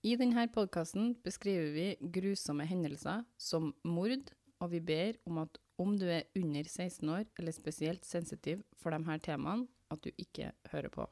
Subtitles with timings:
[0.00, 4.30] I denne podkasten beskriver vi grusomme hendelser som mord,
[4.60, 8.96] og vi ber om at om du er under 16 år eller spesielt sensitiv for
[8.96, 11.04] disse temaene, at du ikke hører på.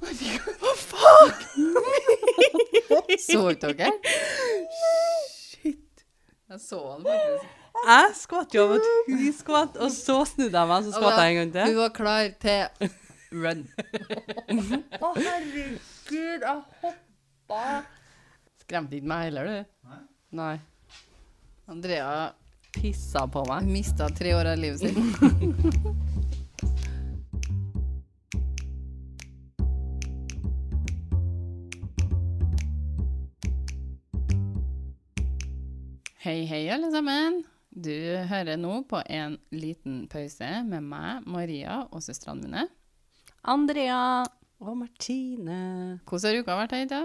[0.00, 1.44] Hva fuck?
[3.20, 3.90] Så ut, dere?
[5.28, 6.04] Shit.
[6.50, 7.56] Jeg så han faktisk.
[7.80, 11.36] Jeg skvatt jo av at hun skvatt, og så snudde jeg meg, så skvatt jeg
[11.36, 11.78] en gang Hun til.
[11.82, 12.90] var klar til
[13.30, 13.64] run.
[15.00, 17.62] Å, herregud, jeg hoppa.
[18.62, 19.96] Skremte ikke meg heller, du.
[20.38, 20.56] Nei.
[21.70, 22.32] Andrea
[22.74, 23.66] Pissa på meg.
[23.66, 24.98] mista tre år av livet sitt.
[36.20, 37.38] Hei, hei, alle sammen.
[37.72, 37.94] Du
[38.28, 42.66] hører nå på en liten pause med meg, Maria og søstrene mine.
[43.48, 44.24] Andrea
[44.60, 46.00] og Martine.
[46.08, 47.00] Hvordan har uka vært, Heida?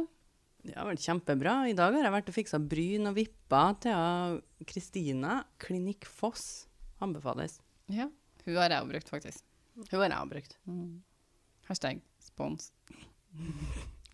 [0.66, 1.54] Det har vært kjempebra.
[1.70, 5.44] I dag har jeg vært og fiksa bryn og vipper til Kristina.
[5.62, 6.66] Klinikk Foss
[7.06, 7.60] anbefales.
[7.92, 8.10] Ja.
[8.46, 9.44] Hun har jeg brukt, faktisk.
[9.78, 10.58] Hun har jeg brukt.
[11.70, 12.72] Hashtag spons.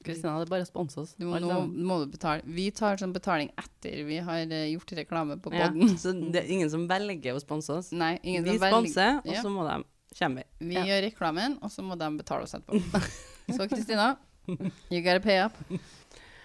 [0.01, 1.11] Kristina hadde bare sponsa oss.
[1.19, 2.41] Du må, nå må du betale.
[2.49, 5.93] Vi tar sånn betaling etter vi har eh, gjort reklame på Ja, podden.
[6.01, 7.91] så det er ingen som velger å sponse oss.
[7.93, 9.43] Nei, ingen Vi som velger- sponser, og Ja.
[9.45, 9.75] så må de
[10.19, 10.67] kommer vi.
[10.67, 10.83] Vi Ja.
[10.85, 13.01] gjør reklamen, og så må de betale oss etterpå.
[13.57, 15.53] så Kristina, you gotta pay up.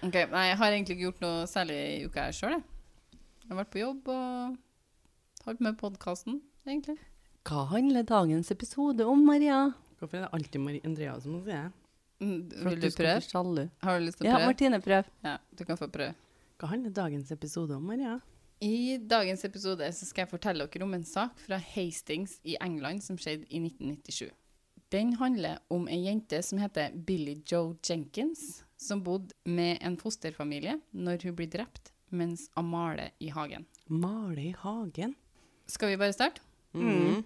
[0.02, 2.62] Ok, Nei, jeg har egentlig ikke gjort noe særlig i uka her sjøl, jeg.
[3.46, 4.56] Jeg har vært på jobb og
[5.46, 6.96] holdt med podkasten, egentlig.
[7.46, 9.72] Hva handler dagens episode om, Maria?
[10.00, 11.60] Hvorfor er det alltid Marie Andrea som må si det?
[12.20, 13.68] Mm, Vil du prøve?
[13.82, 14.40] Har du lyst til å prøve?
[14.40, 14.46] Ja.
[14.50, 15.04] Martine, prøv.
[15.24, 16.14] Ja, du kan få prøve.
[16.58, 18.18] Hva handler dagens episode om, Maria?
[18.60, 23.02] I dagens episode så skal jeg fortelle dere om en sak fra Hastings i England
[23.04, 24.30] som skjedde i 1997.
[24.94, 30.78] Den handler om ei jente som heter Billy Joe Jenkins, som bodde med en fosterfamilie
[30.92, 33.66] når hun blir drept mens hun maler i hagen.
[33.92, 35.12] Male i hagen.
[35.68, 36.40] Skal vi bare starte?
[36.72, 37.24] Mm.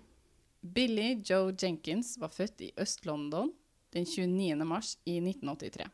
[0.60, 3.52] Billy Joe Jenkins var født i Øst-London
[3.94, 4.64] den 29.
[4.64, 5.86] mars i 1983.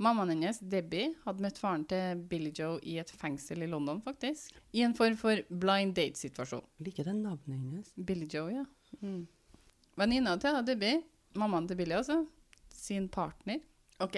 [0.00, 4.54] Mammaen hennes, Debbie, hadde møtt faren til Billy Joe i et fengsel i London, faktisk.
[4.72, 6.62] I en form for blind date-situasjon.
[6.86, 7.90] Liker det navnet hennes.
[8.08, 8.64] Billy Joe, ja.
[9.04, 9.26] Mm.
[10.00, 11.02] Venninna til Debbie,
[11.36, 12.22] mammaen til Billy altså,
[12.72, 13.60] sin partner.
[14.00, 14.16] OK.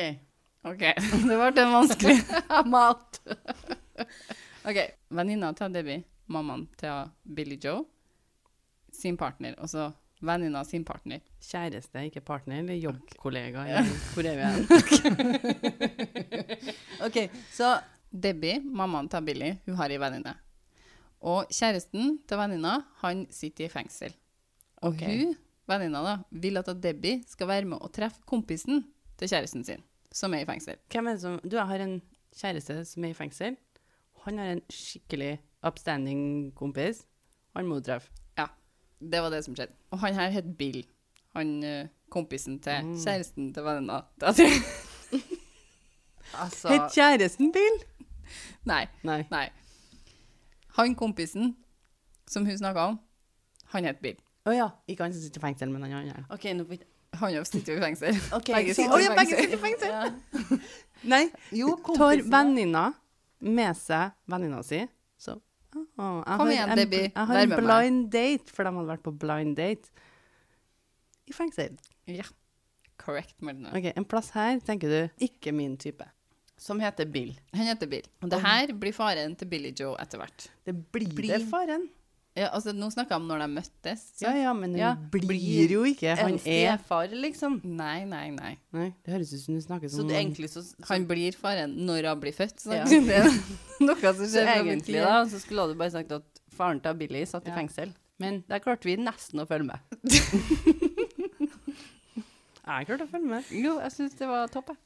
[0.70, 0.84] Ok,
[1.28, 2.20] det ble vanskelig.
[2.76, 3.22] Mat.
[4.62, 4.76] Ok,
[5.10, 7.82] venninna til Debbie, mammaen til Billy Joe,
[8.94, 9.88] sin partner, og så
[10.22, 11.22] venninna sin partner.
[11.42, 13.64] Kjæreste, ikke partner, eller jobbkollega.
[13.68, 14.62] eller Hvor er vi hen?
[17.06, 17.18] OK,
[17.52, 17.74] så
[18.12, 20.34] Debbie, mammaen til Billy, hun har ei venninne.
[21.22, 24.14] Og kjæresten til venninna, han sitter i fengsel.
[24.82, 25.18] Og okay.
[25.22, 25.36] hun,
[25.70, 28.84] venninna da, vil at Debbie skal være med og treffe kompisen
[29.18, 30.80] til kjæresten sin, som er i fengsel.
[30.90, 32.00] hvem er det som Du, jeg har en
[32.36, 33.56] kjæreste som er i fengsel.
[34.24, 37.06] Han har en skikkelig upstanding kompis.
[37.56, 38.10] Han må du treffe.
[39.10, 39.72] Det var det som skjedde.
[39.90, 40.84] Og han her het Bill.
[41.34, 42.96] Han eh, kompisen til Mm.
[43.00, 44.02] kjæresten til venninna.
[46.42, 47.82] altså Het kjæresten Bill?
[48.64, 49.24] Nei, Nei.
[49.30, 49.48] nei.
[50.76, 51.56] Han kompisen
[52.30, 53.00] som hun snakka om,
[53.74, 54.16] han het Bill.
[54.46, 54.68] Å ja.
[54.88, 56.24] Ikke han som sitter i fengsel, men han andre.
[56.30, 56.64] Okay, nå
[57.20, 58.16] Han òg sitter jo i fengsel.
[58.38, 59.42] Okay, Begge sitter oh, i ja, begge fengsel.
[59.44, 59.90] sitter i fengsel.
[59.92, 60.58] ja.
[61.12, 62.86] Nei, Jo, tar venninna
[63.40, 64.78] med seg venninna si,
[66.02, 67.64] jeg Kom har igjen, en, Debbie, Jeg har en med meg.
[67.66, 69.90] blind date, for de hadde vært på blind date
[71.28, 71.76] i fengsel.
[72.10, 72.24] Ja.
[73.02, 73.70] Correct, Martine.
[73.74, 76.04] Ok, En plass her, tenker du, ikke min type.
[76.62, 77.32] Som heter Bill.
[77.56, 78.04] Han heter Bill.
[78.22, 80.48] Og det her blir faren til Billy Joe etter hvert.
[80.64, 81.88] Det blir, Blir- det faren.
[82.34, 84.02] Ja, altså, nå snakker jeg om når de møttes.
[84.16, 86.16] så- Ja, ja, men hun Ja, blir, blir jo ikke.
[86.16, 87.60] Han er far, liksom.
[87.62, 88.56] Nei, nei, nei.
[88.72, 91.76] Nei, det høres ut som du snakker som så egentlig så, så, Han blir faren
[91.84, 92.56] når han blir født.
[92.58, 92.84] Så Ja.
[92.88, 93.28] det er
[93.84, 96.24] noe som skjer egentlig da, så skulle du bare sagt at
[96.56, 97.52] faren til Billy satt Ja.
[97.52, 97.92] i fengsel.
[98.18, 99.80] Men Der klarte vi nesten å følge med.
[102.62, 103.44] jeg klarte å følge med.
[103.50, 104.78] Jo, jeg syns det var topp, jeg.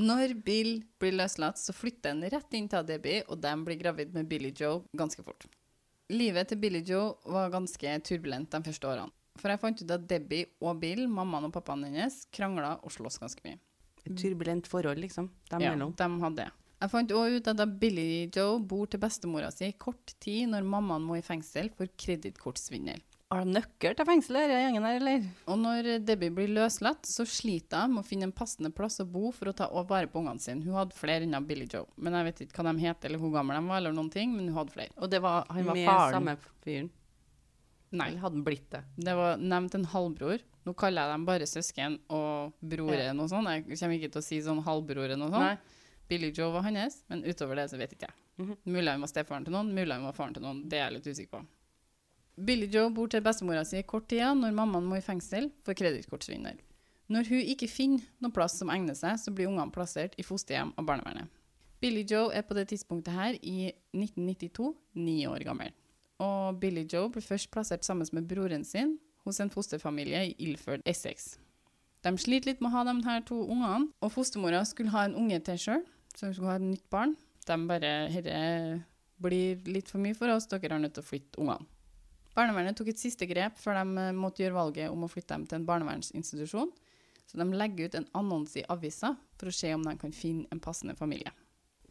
[0.00, 4.12] Når Bill blir løslatt, så flytter han rett inn til Debbie, og de blir gravid
[4.14, 5.46] med Billy Joe ganske fort.
[6.10, 9.12] Livet til Billy Joe var ganske turbulent de første årene.
[9.38, 13.20] For jeg fant ut at Debbie og Bill, mammaen og pappaen hennes, krangla og sloss
[13.22, 13.60] ganske mye.
[14.04, 15.94] Et turbulent forhold, liksom, dem Ja, mellom.
[15.96, 16.48] de hadde det.
[16.80, 20.64] Jeg fant òg ut at da Billy Joe bor til bestemora si kort tid når
[20.64, 23.02] mammaen må i fengsel for kredittkortsvindel.
[23.30, 25.26] Har de nøkkel til fengselet, denne gjengen her, eller?
[25.52, 29.06] Og når Debbie blir løslatt, så sliter hun med å finne en passende plass å
[29.06, 30.64] bo for å ta vare på ungene sine.
[30.66, 31.86] Hun hadde flere enn Billy Joe.
[31.94, 34.32] Men jeg vet ikke hva de het, eller hvor gamle de var, eller noen ting,
[34.34, 34.90] men hun hadde flere.
[34.98, 36.16] Og det var, han var Med faren.
[36.18, 36.34] samme
[36.66, 36.90] fyren.
[37.92, 38.80] Nei, Eller hadde han blitt det?
[39.06, 40.42] det var nevnt en halvbror.
[40.66, 43.46] Nå kaller jeg dem bare søsken, og broren broren og sånn.
[43.54, 45.62] Jeg kommer ikke til å si sånn halvbroren og sånn.
[46.10, 48.18] Billy Joe var hans, men utover det så vet ikke jeg.
[48.42, 48.56] Mhm.
[48.66, 50.68] Mulig han var stefaren til noen, mulig han var faren til noen.
[50.68, 51.46] Det er jeg litt usikker på.
[52.40, 55.76] Billy Joe bor til bestemora si i kort tid når mammaen må i fengsel for
[55.76, 56.56] kredittkortsvindel.
[57.10, 60.70] Når hun ikke finner noen plass som egner seg, så blir ungene plassert i fosterhjem
[60.78, 61.28] av barnevernet.
[61.80, 64.70] Billy Joe er på det tidspunktet her i 1992
[65.00, 65.72] ni år gammel.
[66.20, 70.84] Og Billy Joe ble først plassert sammen med broren sin hos en fosterfamilie i Ilford,
[70.88, 71.34] Essex.
[72.04, 75.18] De sliter litt med å ha de her to ungene, og fostermora skulle ha en
[75.18, 75.84] unge til sjøl,
[76.14, 77.16] så hun skulle ha et nytt barn.
[77.48, 78.84] De bare 'Dette
[79.20, 81.68] blir litt for mye for oss, dere er nødt til å flytte ungene'.
[82.40, 85.46] Barnevernet tok et siste grep før de eh, måtte gjøre valget om å flytte dem
[85.48, 86.72] til en barnevernsinstitusjon.
[87.28, 90.48] Så de legger ut en annonse i avisa for å se om de kan finne
[90.50, 91.30] en passende familie.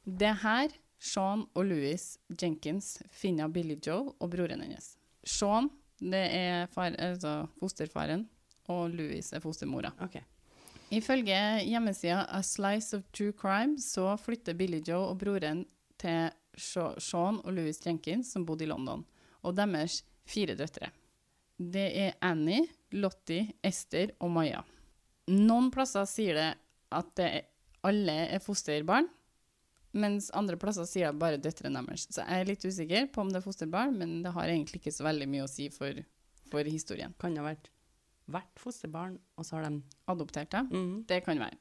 [0.03, 4.97] Det er her Sean og Louis Jenkins finner Billy Joe og broren hennes.
[5.23, 5.69] Sean
[5.99, 8.25] det er far, altså fosterfaren,
[8.71, 9.91] og Louis er fostermora.
[10.03, 10.23] Okay.
[10.95, 11.35] Ifølge
[11.67, 15.65] hjemmesida A Slice of True Crime så flytter Billy Joe og broren
[15.99, 19.05] til Sean og Louis Jenkins, som bodde i London,
[19.43, 20.91] og deres fire døtre.
[21.59, 24.61] Det er Annie, Lottie, Esther og Maja.
[25.29, 26.49] Noen plasser sier det
[26.95, 27.47] at det er,
[27.85, 29.07] alle er fosterbarn,
[29.99, 32.07] mens andre plasser sier det bare døtrene deres.
[32.13, 34.95] Så jeg er litt usikker på om det er fosterbarn, men det har egentlig ikke
[34.95, 36.01] så veldig mye å si for,
[36.51, 37.13] for historien.
[37.21, 37.69] Kan det ha vært
[38.29, 40.63] vært fosterbarn, og så har de Adopterte.
[40.69, 41.07] Mhm.
[41.07, 41.57] Det kan være.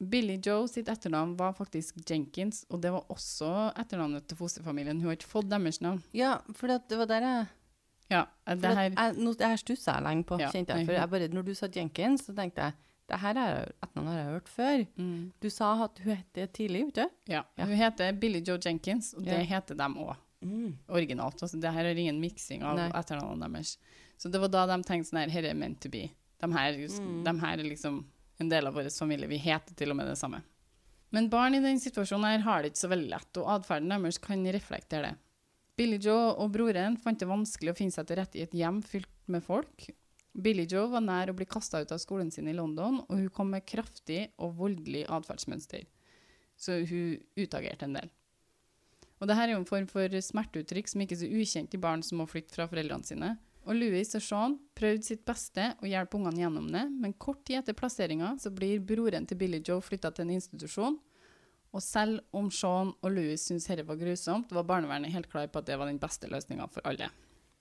[0.00, 5.00] Billy Joe sitt etternavn var faktisk Jenkins, og det var også etternavnet til fosterfamilien.
[5.00, 6.02] Hun har ikke fått deres navn.
[6.16, 7.48] Ja, for det var der jeg
[8.10, 10.86] Ja, det her jeg, nå, det her stussa jeg lenge på, Ja, kjente jeg.
[10.86, 12.72] For jeg bare, når du sa Jenkins, så tenkte jeg
[13.10, 14.86] det her er et navn har jeg hørt før.
[14.96, 17.08] mm, Du sa at hun het det tidlig, vet du?
[17.32, 17.42] ja.
[17.58, 17.64] Ja.
[17.66, 19.56] Hun heter Billy Joe Jenkins, og det Ja.
[19.60, 20.16] heter dem òg.
[20.42, 20.76] Mm.
[20.88, 21.42] Originalt.
[21.42, 23.76] Altså, det her er ingen miksing av etternavnene deres.
[24.18, 26.10] Så det var da de tenkte sånn her, her er meant to be.
[26.40, 27.24] De her, Mm.
[27.24, 28.04] de her er liksom
[28.40, 29.28] en del av vår familie.
[29.28, 30.42] Vi heter til og med det samme.
[31.12, 34.18] Men barn i den situasjonen her har det ikke så veldig lett, og atferden deres
[34.18, 35.16] kan reflektere det.
[35.80, 38.82] Billy Joe og broren fant det vanskelig å finne seg til rette i et hjem
[38.84, 39.86] fylt med folk.
[40.36, 43.30] Billy Joe var nær å bli kasta ut av skolen sin i London, og hun
[43.32, 45.86] kom med kraftig og voldelig atferdsmønster.
[46.60, 48.12] Så hun utagerte en del.
[49.20, 52.04] Og dette er jo en form for smerteuttrykk som ikke er så ukjent i barn
[52.04, 53.34] som må flytte fra foreldrene sine.
[53.64, 57.62] Og Louis og Sean prøvde sitt beste å hjelpe ungene gjennom det, men kort tid
[57.62, 61.00] etter plasseringa blir broren til Billy Joe flytta til en institusjon.
[61.70, 65.60] Og selv om Sean og Louis syntes dette var grusomt, var barnevernet helt klar på
[65.60, 67.10] at det var den beste løsninga for alle.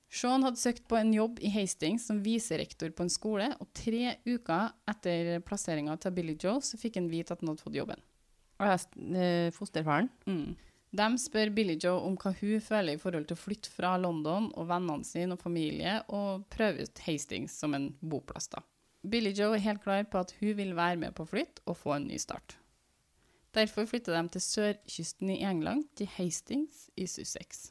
[0.10, 4.16] Sean hadde søkt på en jobb i Hastings som viserektor på en skole, og tre
[4.26, 8.02] uker etter plasseringa til Billy Joe så fikk han vite at han hadde fått jobben.
[8.60, 8.72] Og
[9.14, 10.10] eh, fosterfaren.
[10.26, 10.58] Mm.
[10.90, 14.50] De spør Billy Joe om hva hun føler i forhold til å flytte fra London
[14.58, 18.50] og vennene sine og familie, og prøve ut Hastings som en boplass.
[18.50, 18.66] da.
[19.06, 21.78] Billy Joe er helt klar på at hun vil være med på å flytte og
[21.78, 22.58] få en ny start.
[23.56, 27.70] Derfor flytta de til sørkysten i England, til Hastings i Sussex.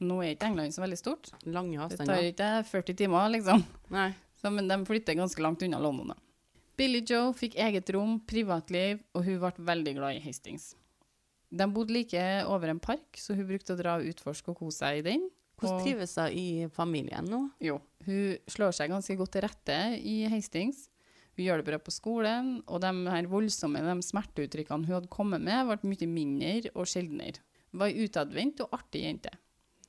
[0.00, 1.30] Nå er ikke England så veldig stort.
[1.44, 3.62] Lange Det tar ikke 40 timer, liksom.
[3.92, 4.10] Nei.
[4.40, 6.14] Så, men de flytter ganske langt unna London.
[6.14, 6.16] da.
[6.80, 10.70] Billy Joe fikk eget rom, privatliv, og hun ble veldig glad i Hastings.
[11.50, 14.80] De bodde like over en park, så hun brukte å dra og utforske og kose
[14.80, 15.26] seg i den.
[15.60, 17.42] Hvordan trives hun i familien nå?
[17.60, 17.76] Jo,
[18.06, 20.86] hun slår seg ganske godt til rette i Hastings.
[21.36, 25.44] Hun gjør det bra på skolen, og de her voldsomme de smerteuttrykkene hun hadde kommet
[25.44, 27.42] med, ble mye mindre og sjeldnere.
[27.70, 29.32] Hun var ei utadvendt og artig jente.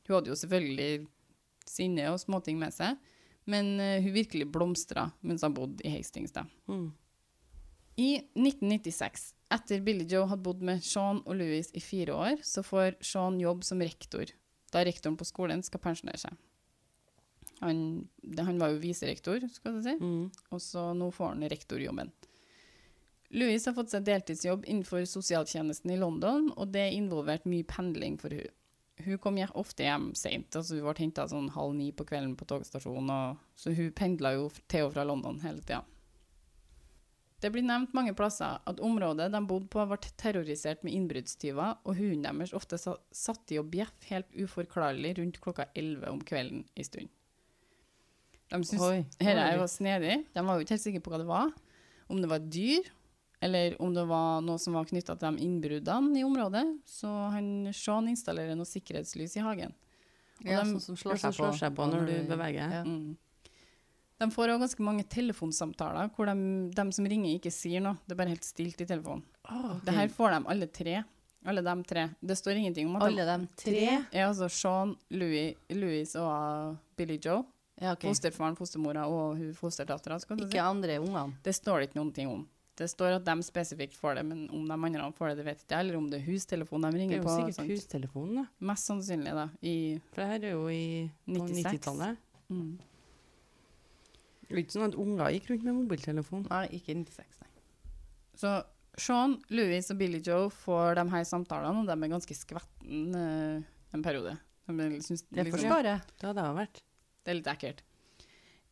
[0.06, 1.08] Hun hadde jo selvfølgelig
[1.68, 2.98] sinne og småting med seg,
[3.50, 6.34] men eh, hun virkelig blomstra mens hun bodde i Hastings.
[6.36, 6.46] da.
[6.70, 6.92] Mm.
[8.02, 12.64] I 1996, etter Billy Joe hadde bodd med Sean og Louis i fire år, så
[12.64, 14.32] får Sean jobb som rektor,
[14.72, 16.38] da rektoren på skolen skal pensjonere seg.
[17.62, 20.32] Han, det, han var jo viserektor, skal du si, Mm.
[20.50, 22.12] og så nå får han rektorjobben.
[23.32, 28.34] Louis har fått seg deltidsjobb innenfor sosialtjenesten i London, og det involverte mye pendling for
[28.36, 28.50] hun.
[29.02, 32.46] Hun kom ofte hjem sent, altså hun ble henta sånn halv ni på kvelden på
[32.50, 35.84] togstasjonen, og, så hun pendla jo til og fra London hele tida.
[37.42, 41.98] Det blir nevnt mange plasser at området de bodde på ble terrorisert med innbruddstyver, og
[41.98, 46.86] hunden deres ofte satt i og bjeff helt uforklarlig rundt klokka 11 om kvelden i
[46.86, 47.10] stund.
[48.52, 50.18] De syntes her dette var snedig.
[50.36, 51.52] De var jo ikke helt sikre på hva det var.
[52.12, 52.90] Om det var et dyr,
[53.42, 56.66] eller om det var noe som var knytta til de innbruddene i området.
[56.86, 59.72] Så han Sean installerer noe sikkerhetslys i hagen.
[60.42, 61.38] Og Ja, de- sånn som slår Ja, seg på.
[61.40, 62.72] slår seg på når du beveger.
[62.76, 62.84] Ja.
[62.84, 63.16] Mm.
[64.22, 67.98] De får òg ganske mange telefonsamtaler hvor de, de som ringer, ikke sier noe.
[68.06, 69.24] Det er bare helt stilt i telefonen.
[69.86, 71.04] Det her får de alle tre.
[71.48, 72.04] Alle de tre.
[72.22, 74.06] Det står ingenting om at Alle de tre.
[74.14, 77.44] er altså Sean, Louis, Louis og uh, Billy Joe.
[77.82, 78.12] Ja, okay.
[78.12, 80.20] Fosterfaren, fostermora og hun fosterdattera.
[80.22, 80.60] Ikke si.
[80.62, 81.40] Andre ungene.
[81.42, 82.44] Det står det ikke noen ting om.
[82.78, 85.64] Det står at de spesifikt får det, men om de andre får det, det vet
[85.64, 85.86] ikke jeg.
[85.86, 87.26] Eller om det er hustelefonen de ringer på.
[87.26, 87.48] Det er jo på.
[87.50, 87.74] sikkert sånt.
[87.74, 88.46] hustelefonen, da.
[88.70, 89.48] Mest sannsynlig, da.
[89.66, 89.76] I
[90.12, 90.86] For det her er jo i
[91.26, 92.30] på 90-tallet.
[92.54, 92.72] mm.
[94.52, 96.46] Det er ikke sånn at unger gikk rundt med mobiltelefon.
[96.52, 97.52] Nei, ikke 96, nei.
[98.42, 98.54] Så
[99.00, 103.70] Sean, Louis og Billy Joe får de her samtalene, og de er ganske skvetten uh,
[103.96, 104.36] en periode.
[104.68, 106.04] De synes, Det liksom, forstår jeg.
[106.20, 106.82] Det hadde jeg vært.
[107.24, 107.82] Det er litt ekkelt.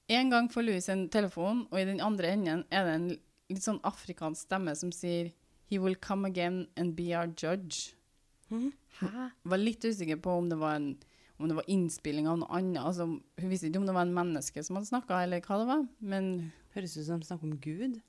[0.09, 3.09] En gang får Louis en telefon, og i den andre enden er det en
[3.49, 5.31] litt sånn afrikansk stemme som sier
[5.69, 7.93] He will come again and be our judge.
[8.49, 8.71] Mhm.
[8.99, 9.29] Hæ?
[9.45, 10.95] Var litt usikker på om det var en
[11.39, 12.81] om det var innspilling av noe annet.
[12.83, 15.67] Altså, hun visste ikke om det var en menneske som hadde snakka, eller hva det
[15.69, 15.85] var.
[16.01, 18.01] Men Høres ut som de snakker om Gud.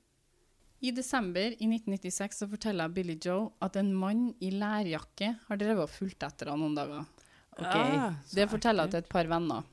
[0.81, 5.83] i desember i 1996 så forteller Billy Joe at en mann i lærjakke har drevet
[5.83, 7.05] og fulgt etter han noen dager.
[7.53, 7.95] Okay.
[7.97, 9.63] Ah, Det forteller hun til et par venner.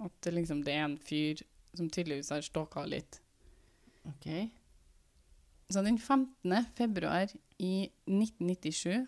[0.00, 1.42] At det, liksom, det er en fyr
[1.76, 3.20] som tydeligvis har stalka litt.
[4.08, 4.26] Ok.
[5.70, 6.64] Så den 15.
[6.74, 7.30] februar
[7.62, 9.06] i 1997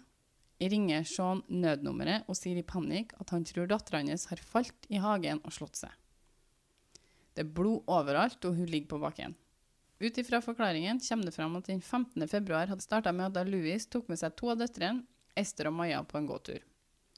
[0.71, 5.01] ringer Sean nødnummeret og sier i panikk at han tror dattera hans har falt i
[5.03, 5.91] hagen og slått seg.
[7.33, 9.35] Det er blod overalt, og hun ligger på bakken.
[10.03, 12.29] Ut ifra forklaringen kommer det fram at den 15.
[12.29, 15.07] februar hadde starta med at da Louis tok med seg to av døtrene,
[15.39, 16.61] Esther og Maja, på en gåtur.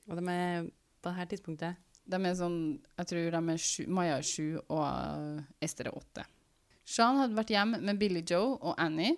[0.06, 0.68] Og de er
[1.02, 2.58] på dette tidspunktet De er sånn,
[2.98, 6.24] jeg tror de er sju, Maja er sju og Ester Esther er åtte.
[6.84, 9.16] Sean hadde vært hjemme med Billy Joe og Annie,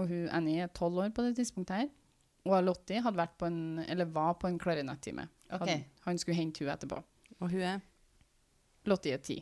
[0.00, 1.90] og hun, Annie er tolv år på det tidspunktet her.
[2.44, 5.26] Og Lottie hadde vært på en, eller var på en klarinettime.
[5.48, 5.84] Okay.
[5.84, 6.98] Han, han skulle hente hun etterpå.
[7.40, 7.84] Og hun er
[8.88, 9.38] Lottie er ti.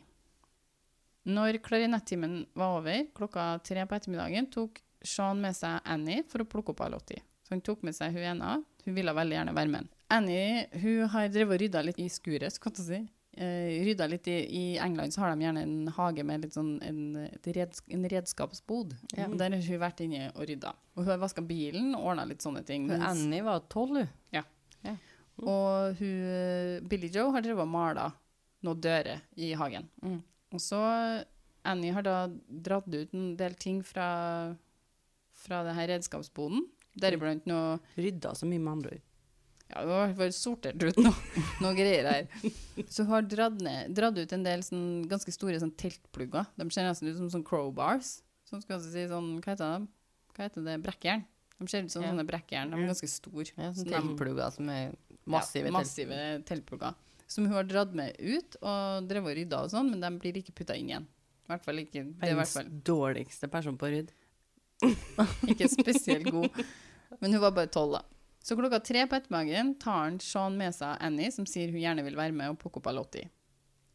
[1.27, 6.47] Når klarinettimen var over, klokka tre på ettermiddagen, tok Sean med seg Annie for å
[6.47, 7.23] plukke opp av Lottie.
[7.43, 8.55] Så han tok med seg hun ene.
[8.83, 9.91] Hun ville veldig gjerne være med.
[10.09, 13.01] Annie hun har drevet og rydda litt i skuret, skal jeg si.
[13.33, 16.75] Uh, rydda litt i, I England så har de gjerne en hage med litt sånn
[16.85, 16.99] en,
[17.47, 18.93] redsk, en redskapsbod.
[19.17, 19.25] Ja.
[19.25, 20.75] Og Der har hun vært inne og rydda.
[20.93, 22.85] Og hun har vaska bilen og ordna litt sånne ting.
[22.91, 24.11] Mens- Annie var tolv, hun.
[24.35, 24.43] Ja.
[25.41, 28.11] og hun, Billy Joe har drevet og mala
[28.63, 29.87] noen dører i hagen.
[30.03, 30.19] Mm.
[30.53, 30.79] Og så
[31.65, 34.53] Annie har da dratt ut en del ting fra,
[35.33, 36.67] fra det her redskapsboden.
[36.93, 39.01] Deriblant noe rydda så mye med andre ord.
[39.71, 41.13] Ja, det var fall sortert ut noe,
[41.63, 42.27] noe greier her.
[42.91, 46.45] Så hun har dratt, ned, dratt ut en del sånn, ganske store sånn, teltplugger.
[46.59, 48.19] De ser nesten ut som sånn crowbars.
[48.49, 49.87] Sånn skal si sånn, hva heter det?
[50.35, 50.75] Hva heter det?
[50.83, 51.23] Brekkjern.
[51.57, 52.11] De ser ut som Ja.
[52.11, 52.69] sånne brekkjern.
[52.73, 53.49] De er ganske store.
[53.57, 54.93] Ja, sånn teltplugger som er
[55.25, 55.65] massive.
[55.65, 56.93] ja, massive teltplugger.
[57.27, 60.37] Som hun har dratt med ut og drevet og rydda og sånn, men de blir
[60.43, 61.07] ikke putta inn igjen.
[61.43, 64.13] I hvert fall ikke, er i hvert Verdens dårligste person på å rydde.
[65.49, 66.51] ikke spesielt god.
[67.21, 68.01] Men hun var bare tolv, da.
[68.43, 72.03] Så klokka tre på ettermiddagen tar han Sean med seg Annie, som sier hun gjerne
[72.03, 73.29] vil være med og plukke opp Lottie.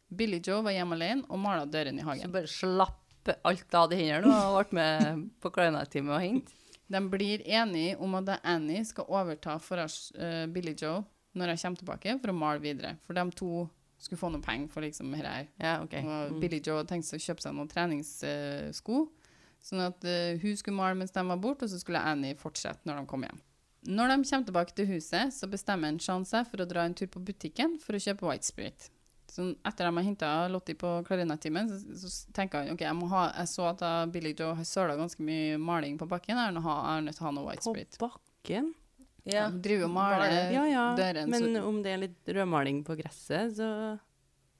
[0.08, 2.24] Billy Joe var hjemme alene og mala døren i hagen.
[2.24, 6.54] Så bare slapp alt av de hendene og ble med på klarinettime og hente.
[6.88, 11.02] De blir enige om at Annie skal overta for eh, Billy Joe
[11.36, 12.94] når hun kommer tilbake, for å male videre.
[13.04, 13.66] For de to
[14.00, 15.50] skulle få noe penger for liksom dette her.
[15.60, 16.00] Ja, okay.
[16.08, 19.02] Og Billy Joe hadde tenkt seg å kjøpe seg noen treningssko.
[19.68, 22.88] Sånn at eh, hun skulle male mens de var borte, og så skulle Annie fortsette
[22.88, 23.44] når de kom hjem.
[23.86, 26.94] Når de kommer tilbake til huset, så bestemmer en Sean seg for å dra en
[26.98, 28.88] tur på butikken for å kjøpe White Spirit.
[29.30, 33.22] Så etter de har henta Lottie på klarinettimen, så, så tenker han ok, jeg, ha,
[33.38, 36.34] jeg så at Billy Joe har søla ganske mye maling på bakken.
[36.36, 36.56] Jeg er
[37.06, 37.98] nødt til å ha- noe White På Spirit.
[38.02, 38.72] bakken?
[39.28, 39.44] Ja.
[39.50, 41.28] Han driver og maler Ja ja, døren.
[41.30, 43.68] men om det er litt rødmaling på gresset, så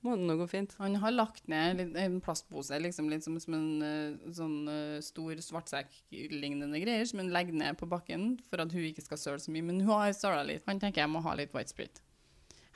[0.07, 0.75] må det nå gå fint.
[0.79, 5.41] han har lagt ned en plastpose, liksom litt som, som en eh, sånn eh, stor
[5.43, 9.55] svartsekk-lignende greier, som hun legger ned på bakken for at hun ikke skal søle så
[9.55, 9.67] mye.
[9.67, 10.67] Men hun har søla litt.
[10.71, 12.03] Han tenker jeg må ha litt white sprit.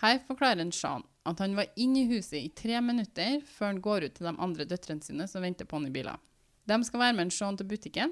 [0.02, 3.82] Her forklarer en Sean at han var inne i huset i tre minutter før han
[3.84, 6.18] går ut til de andre døtrene sine som venter på han i biler.
[6.66, 8.10] De skal være med en Sean til butikken,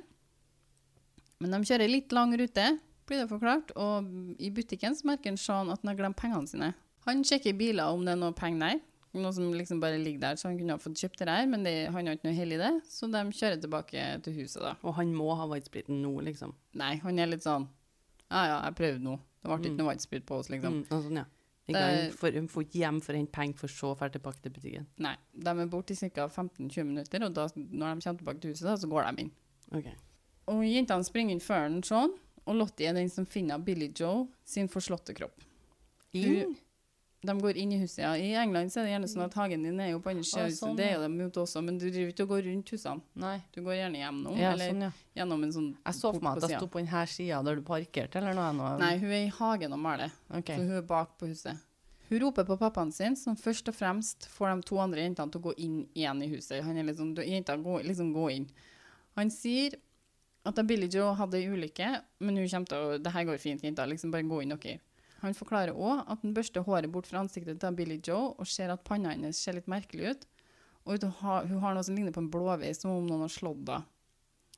[1.41, 2.67] men de kjører litt lang rute,
[3.09, 4.07] blir det forklart, og
[4.39, 6.71] i butikken merker en Sean at han har glemt pengene sine.
[7.09, 8.83] Han sjekker biler om det er noe penger der,
[9.15, 11.65] noe som liksom bare ligger der, så han kunne ha fått kjøpt det der, men
[11.67, 14.77] det, han har ikke noe hell i det, så de kjører tilbake til huset da.
[14.87, 16.55] Og han må ha whitespriten nå, liksom.
[16.79, 17.67] Nei, han er litt sånn,
[18.31, 19.17] ja ja, jeg prøvde nå.
[19.41, 19.77] Det ble ikke Mm.
[19.81, 20.83] noe white spirit på oss, liksom.
[20.85, 21.25] Mm, sånn, ja.
[21.71, 22.11] Hun
[22.51, 24.87] får, ikke hjem for å hente penger, for så å dra tilbake til butikken.
[24.99, 26.27] Nei, de er borte i ca.
[26.29, 29.31] 15-20 minutter, og da, når de kommer tilbake til huset, da, så går de inn.
[29.73, 29.87] Ok.
[30.51, 32.15] Og jentene springer inn før den sånn,
[32.47, 35.45] og Lottie er den som finner Billy Joe sin forslåtte kropp.
[36.13, 36.57] Inn?
[37.23, 38.15] De går inn i huset, ja.
[38.17, 40.41] I England så er det gjerne sånn at hagen din er jo på andre siden
[40.41, 40.61] Ah, av huset.
[40.63, 43.03] sånn, Det er jo dem ute også, men du driver ikke og går rundt husene.
[43.15, 43.35] Nei.
[43.53, 44.91] Du går gjerne gjennom, Ja, eller sånn, ja.
[45.21, 47.63] gjennom en sånn Jeg så for meg at jeg sto på denne sida der du
[47.63, 48.53] parkerte, eller noe.
[48.57, 48.79] noe.
[48.79, 50.57] Nei, hun er i hagen og maler, okay.
[50.57, 51.59] så hun er bak på huset.
[52.09, 55.41] Hun roper på pappaen sin, som først og fremst får de to andre jentene til
[55.41, 56.65] å gå inn igjen i huset.
[56.65, 58.49] Han er liksom, jenta, går liksom gå inn.
[59.17, 59.77] Han sier
[60.45, 63.61] at Billy Joe hadde ei ulykke, men hun kommer til å Det her går fint,
[63.63, 63.85] jenta.
[63.87, 64.81] Liksom bare gå inn dere.
[65.21, 68.73] Han forklarer òg at han børster håret bort fra ansiktet til Billy Joe og ser
[68.73, 70.27] at panna hennes ser litt merkelig ut.
[70.89, 73.61] Og har, hun har noe som ligner på en blåveis, som om noen har slått
[73.69, 73.83] henne.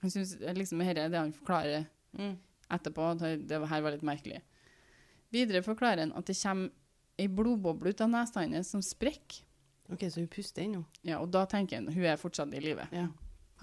[0.02, 2.36] Han syns liksom dette er det han forklarer Mm.
[2.68, 4.42] etterpå, at det det her var litt merkelig.
[5.32, 6.70] Videre forklarer han at det kommer
[7.18, 9.42] ei blodboble ut av nesa hennes som sprekker.
[9.92, 10.84] OK, så hun puster ennå?
[11.02, 12.84] Ja, og da tenker han hun er fortsatt i live.
[12.92, 13.08] Ja.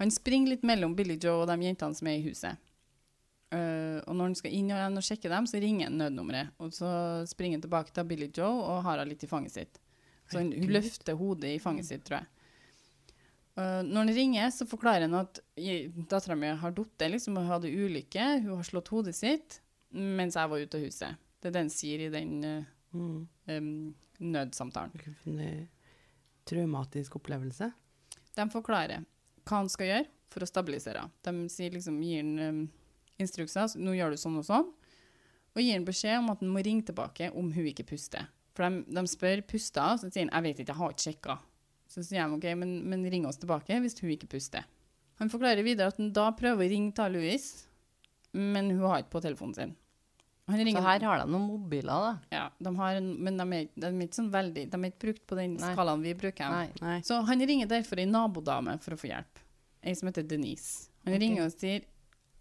[0.00, 2.56] Han springer litt mellom Billy Joe og de jentene som er i huset.
[3.50, 6.52] Eh, og når han skal inn og sjekke dem, så ringer han nødnummeret.
[6.62, 6.90] Og så
[7.30, 9.80] springer han tilbake til Billy Joe og har henne litt i fanget sitt.
[10.30, 12.28] Så han, løfter hodet i fanget sitt, tror jeg.
[13.58, 15.40] Uh, når han ringer, så forklarer han at
[16.08, 18.26] dattera mi har falt, liksom, hun hadde ulykke.
[18.44, 19.58] Hun har slått hodet sitt
[19.90, 21.24] mens jeg var ute av huset.
[21.42, 23.28] Det er det han sier i den uh, Mm.
[23.46, 25.14] um, nødsamtalen.
[25.24, 25.68] En
[26.44, 27.70] traumatisk opplevelse.
[28.34, 29.04] De forklarer
[29.46, 31.14] hva han skal gjøre for å stabilisere henne.
[31.22, 32.60] De sier liksom, gir han um,
[33.24, 34.68] instrukser, nå gjør du sånn og sånn,
[35.50, 38.28] og gir han beskjed om at han må ringe tilbake om hun ikke puster.
[38.56, 41.06] For de, de spør puster og så sier han jeg vet ikke, jeg har ikke
[41.06, 41.38] sjekka.
[41.90, 44.66] Så sier de ok, men, men ring oss tilbake hvis hun ikke puster.
[45.20, 47.46] Han forklarer videre at han da prøver å ringe til Louis,
[48.32, 49.76] men hun har ikke på telefonen sin.
[50.50, 52.12] Han Så her har de noen mobiler, da.
[52.34, 55.04] ja, de har en, men de er, de er ikke sånn veldig, de er ikke
[55.04, 56.50] brukt på den skalaen vi bruker.
[56.50, 56.70] Nei.
[56.82, 56.96] Nei.
[57.06, 59.42] Så han ringer derfor ei nabodame for å få hjelp.
[59.86, 60.90] Ei som heter Denise.
[61.04, 61.22] Han okay.
[61.22, 61.86] ringer og sier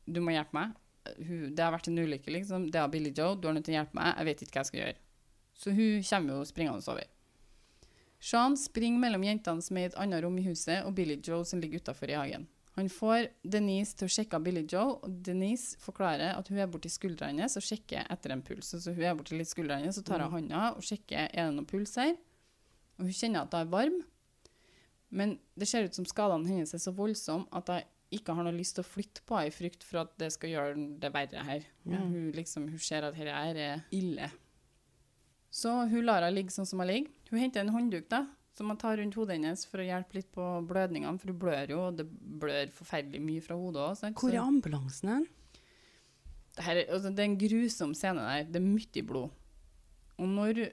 [0.06, 0.76] du må hjelpe meg.
[1.18, 2.68] Hun, det har vært en ulykke, liksom.
[2.72, 3.38] Det har Billy Joe.
[3.40, 4.12] Du er nødt til å hjelpe meg.
[4.14, 5.00] Jeg vet ikke hva jeg skal gjøre.
[5.60, 7.10] Så hun kommer jo springende over.
[8.20, 11.46] Sean springer mellom jentene som er i et annet rom i huset, og Billy Joe
[11.48, 12.48] som ligger utafor i hagen.
[12.76, 16.70] Han får Denise til å sjekke av Billy Joe, og Denise forklarer at hun er
[16.72, 18.72] borti skuldra hennes og sjekker etter en puls.
[18.72, 21.58] Så hun er borti litt skuldra hennes, så tar hun hånda og sjekker er det
[21.58, 22.14] noen puls her.
[23.00, 23.98] Og hun kjenner at hun er varm.
[25.10, 28.56] Men det ser ut som skadene hennes er så voldsomme at jeg ikke har noe
[28.56, 31.66] lyst til å flytte på i frykt for at det skal gjøre det verre her.
[31.86, 32.02] Ja.
[32.02, 34.32] Hun, liksom, hun ser at dette her er ille.
[35.54, 37.12] Så hun lar henne ligge sånn som hun ligger.
[37.30, 38.24] Hun henter en håndduk da,
[38.58, 41.76] som hun tar rundt hodet hennes for å hjelpe litt på blødningene, for hun blør
[41.76, 44.14] jo, og det blør forferdelig mye fra hodet også.
[44.18, 45.28] Hvor er ambulansen hen?
[46.60, 48.44] det, her, altså, det er en grusom scene der.
[48.52, 49.30] Det er mye blod.
[50.20, 50.66] Og når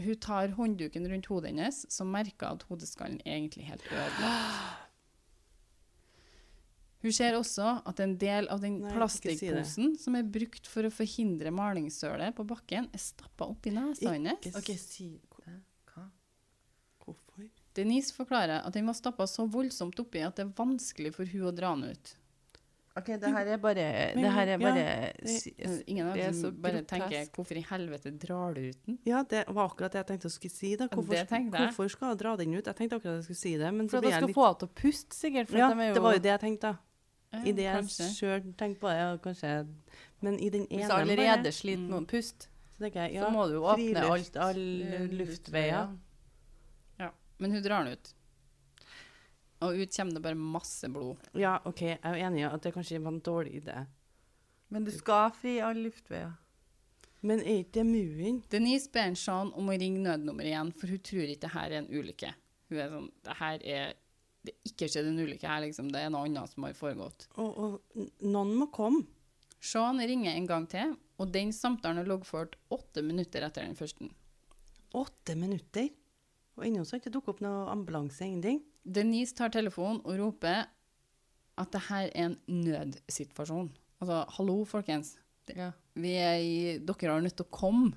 [0.00, 4.61] hun tar håndduken rundt hodet hennes, så merker hun at hodeskallen egentlig helt ødelagt.
[7.02, 10.90] Hun ser også at en del av den Nei, si som er brukt for å
[10.94, 14.38] forhindre malingssølet på bakken, er stappa opp i nesa hennes.
[14.52, 15.08] Ikke si si
[15.90, 16.06] Hva?
[17.02, 17.48] hvorfor.
[17.74, 21.48] Denise forklarer at den var stappa så voldsomt oppi at det er vanskelig for hun
[21.50, 22.14] å dra den ut.
[22.92, 23.84] OK, det her er bare
[24.14, 26.88] Men- Det her er ja, det- Ingen av Det dem bare grotesk.
[26.88, 28.98] tenker 'hvorfor i helvete drar du ut den'?
[29.06, 30.76] Ja, det var akkurat det jeg tenkte jeg skulle si.
[30.76, 30.88] da.
[30.88, 32.64] Hvorfor, det hvorfor skal jeg dra den ut?
[32.66, 34.36] Jeg tenkte akkurat jeg skulle si det, men For så at blir jeg skal litt
[34.36, 35.48] få henne til å puste, sikkert.
[35.48, 36.60] For Ja, at de er jo, det var jo det jeg tenkte.
[36.60, 36.78] da.
[37.32, 39.52] Ja, I det jeg sjøl tenkte på det, ja, kanskje
[40.20, 43.22] Men i den ene Hvis du allerede bare, sliter med å puste, så jeg, ja,
[43.24, 45.94] så må du jo åpne alt alle luftveier.
[47.42, 48.12] Men hun drar den ut.
[49.62, 51.18] Og ut kommer det bare masse blod.
[51.38, 53.80] Ja, OK, jeg er enig i at det kanskje var en dårlig idé.
[54.70, 56.36] Men du skal fri alle luftveier.
[57.22, 58.40] Men er ikke det muen?
[58.50, 61.80] Denise ber Sean om å ringe nødnummer igjen, for hun tror ikke det her er
[61.80, 62.32] en ulykke.
[62.70, 63.92] Hun er sånn Det her er
[64.42, 65.90] Det er ikke skjedd en ulykke her, liksom.
[65.94, 67.28] Det er noe annet som har foregått.
[67.38, 69.04] Og, og noen må komme.
[69.62, 74.08] Sean ringer en gang til, og den samtalen er loggført åtte minutter etter den første.
[74.98, 75.92] Åtte minutter.
[76.58, 78.58] Og ennå så har ikke dukket opp noe ambulanse, ingenting.
[78.82, 80.66] Denise tar telefonen og roper
[81.60, 83.70] at det her er en nødsituasjon.
[84.02, 85.14] Altså, hallo, folkens.
[85.54, 85.70] Ja.
[85.94, 87.92] Vi er i, dere har nødt til å komme.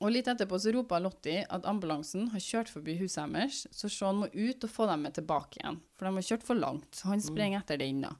[0.00, 4.16] Og litt etterpå så roper Lottie at ambulansen har kjørt forbi huset deres, så Sean
[4.22, 5.76] må ut og få dem med tilbake igjen.
[5.98, 8.14] For de har kjørt for langt, så han springer etter den da.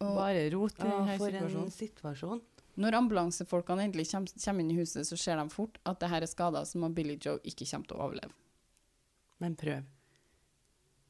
[0.00, 2.40] Og Bare rot i Ja, denne for en situasjon.
[2.76, 6.26] når ambulansefolkene endelig kommer, inn i huset, så ser de fort at det her er
[6.32, 8.32] skader som Billy Joe ikke kommer til å overleve.
[9.40, 9.84] Men prøv.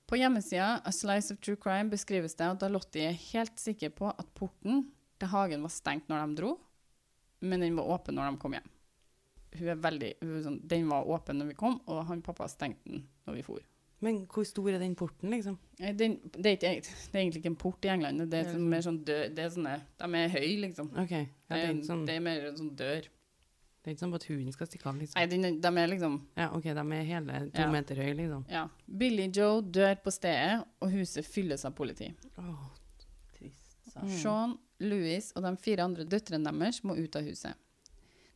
[0.06, 3.90] På hjemmesida A Slice of True Crime beskrives det at da Lottie er helt sikker
[3.90, 6.58] på at porten til hagen var stengt når de dro,
[7.40, 8.68] men den var åpen når de kom hjem.
[9.56, 12.48] Hun er veldig, hun er sånn, den var åpen når vi kom, og han pappa
[12.48, 13.60] stengte den når vi for.
[14.04, 15.54] Men hvor stor er den porten, liksom?
[15.80, 18.50] Eh, Den, det, er ikke, det er egentlig ikke en port i England, det er,
[18.52, 20.90] sånn, mer sånn dør, det er sånne, de er høye liksom.
[21.04, 21.28] Okay.
[21.48, 23.06] Ja, det, er sånn, det er mer en sånn dør.
[23.06, 25.16] det er ikke sånn at hunden skal stikke av, liksom.
[25.16, 27.70] Nei, er- de er liksom, Ja, OK, de er hele to Ja.
[27.72, 28.44] meter høye, liksom.
[28.52, 28.66] ja.
[28.86, 32.12] Billy Joe dør på stedet, og huset fylles av politi.
[32.36, 32.68] Oh,
[33.38, 33.78] trist.
[33.96, 34.08] Mm.
[34.20, 37.54] Sean, Louis og de fire andre døtrene deres må ut av huset.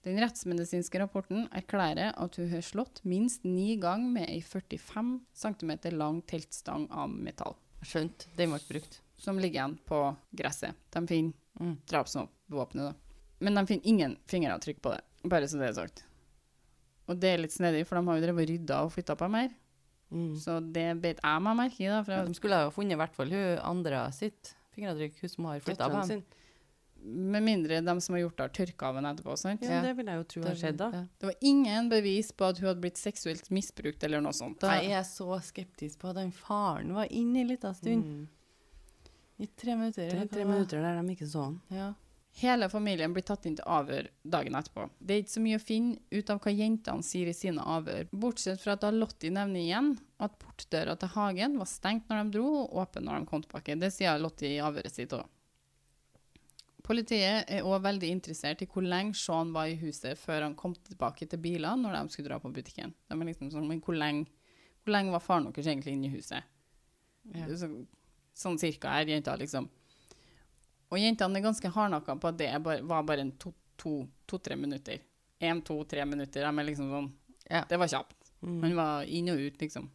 [0.02, 5.72] Den rettsmedisinske rapporten erklærer at hun har slått minst ni ganger med ei 45 cm
[5.92, 8.26] lang teltstang av metall, Skjønt.
[8.36, 9.00] Den ble brukt.
[9.20, 10.74] som ligger igjen på gresset.
[10.90, 11.76] De finner Mm.
[11.86, 12.94] drapsvåpenet, da.
[13.40, 16.04] Men de finner ingen fingeravtrykk på det, bare så det er sagt.
[17.08, 19.28] Og det er litt snedig, for de har jo drevet og rydda og flytta på
[19.30, 19.50] mer.
[20.10, 20.36] Mm.
[20.40, 22.24] Så det beit jeg meg merke i, da.
[22.24, 25.90] De skulle ha funnet i hvert fall hun andre sitt fingeravtrykk, hun som har flytta
[25.90, 26.22] på ham.
[27.02, 29.36] med mindre de som har gjort det, har tørka av henne etterpå.
[29.36, 29.62] sant?
[29.64, 30.90] Ja, det vil jeg jo tro har skjedd, da.
[30.92, 31.04] Ja.
[31.18, 34.60] Det var ingen bevis på at hun hadde blitt seksuelt misbrukt eller noe sånt.
[34.60, 34.74] Da.
[34.80, 38.04] Jeg er så skeptisk på at den faren var inne i en liten stund.
[38.04, 38.28] Mm.
[39.40, 40.04] I tre minutter.
[40.04, 41.60] Det eller er tre minutter der de ikke så han.
[41.72, 41.92] Ja.
[42.40, 44.84] Hele familien blir tatt inn til avhør dagen etterpå.
[44.98, 48.06] Det er ikke så mye å finne ut av hva jentene sier i sine avhør,
[48.12, 52.38] bortsett fra at da Lottie nevner igjen at portdøra til hagen var stengt når de
[52.38, 53.78] dro, og åpen når de kom tilbake.
[53.80, 55.24] Det sier Lottie i avhøret sitt òg.
[56.84, 60.74] Politiet er òg veldig interessert i hvor lenge Sean var i huset før han kom
[60.74, 62.94] tilbake til bilene når de skulle dra på butikken.
[63.06, 64.26] De er liksom sånn, men hvor lenge,
[64.82, 66.48] hvor lenge var faren deres egentlig inne i huset?
[67.36, 67.46] Ja.
[67.54, 67.68] Så,
[68.34, 69.68] sånn cirka er jenta, liksom.
[70.90, 75.00] Og jentene er ganske hardnakka på at det bare, var bare to-tre to, to-tre minutter.
[75.38, 76.44] Én, to, tre minutter.
[76.44, 77.10] De er liksom sånn
[77.50, 77.64] Ja.
[77.68, 78.32] Det var kjapt.
[78.42, 78.62] Mm.
[78.62, 79.88] Han var inn og ut, liksom.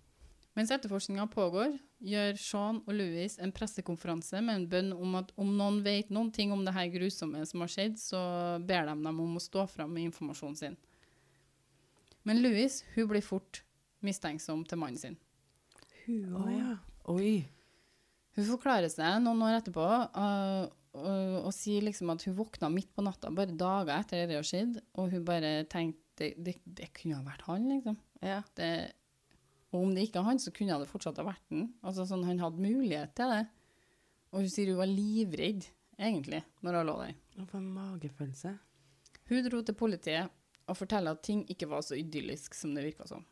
[0.56, 5.50] Mens etterforskninga pågår, gjør Sean og Louis en pressekonferanse med en bønn om at om
[5.58, 8.22] noen vet noen ting om det her grusomme som har skjedd, så
[8.64, 10.78] ber de dem om å stå fram med informasjonen sin.
[12.26, 13.66] Men Louis hun blir fort
[14.06, 15.20] mistenksom til mannen sin.
[16.06, 16.80] Hun òg, ja.
[17.12, 17.36] Oi.
[18.36, 20.66] Hun forklarer seg noen år etterpå uh,
[20.96, 24.48] og, og sier liksom at hun våkna midt på natta, bare dager etter det har
[24.48, 27.98] skjedd, og hun bare tenkte det, det, det kunne ha vært han, liksom.
[28.24, 28.40] Ja.
[28.56, 28.70] Det,
[29.74, 31.70] og om det ikke er han, så kunne det fortsatt ha vært den.
[31.84, 33.44] Altså sånn, Han hadde mulighet til det.
[34.32, 35.68] Og hun sier hun var livredd,
[36.00, 37.16] egentlig, når hun lå der.
[37.50, 38.54] For en magefølelse.
[39.30, 40.32] Hun dro til politiet
[40.66, 43.26] og forteller at ting ikke var så idyllisk som det virka som.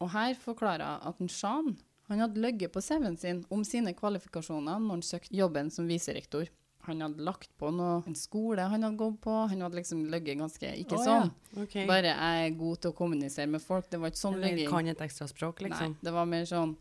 [0.00, 1.78] Og her forklarer hun at en Shan
[2.10, 6.48] han hadde løyet på CV-en sin om sine kvalifikasjoner når han søkte jobben som viserektor.
[6.86, 9.34] Han hadde lagt på noe, en skole han hadde gått på.
[9.50, 11.32] Han hadde liksom ligget ganske Ikke oh, sånn.
[11.60, 11.74] Ok.
[11.88, 13.90] Bare jeg er god til å kommunisere med folk.
[13.90, 14.68] Det var ikke sånn ligging.
[14.70, 15.96] kan et ekstra språk, liksom.
[15.96, 16.76] Nei, det var mer sånn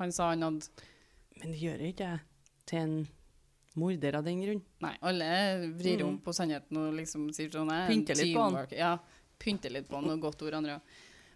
[0.00, 0.66] Han sa han hadde
[1.38, 2.20] Men det gjør ikke jeg
[2.66, 2.96] til en
[3.76, 4.62] morder av den grunn.
[4.80, 5.28] Nei, alle
[5.76, 6.22] vrir om Mm.
[6.24, 8.66] på sannheten og liksom sier sånn er Pynter litt på han.
[8.72, 8.98] Ja,
[9.38, 10.80] pynter litt på han, og godt ord, andre.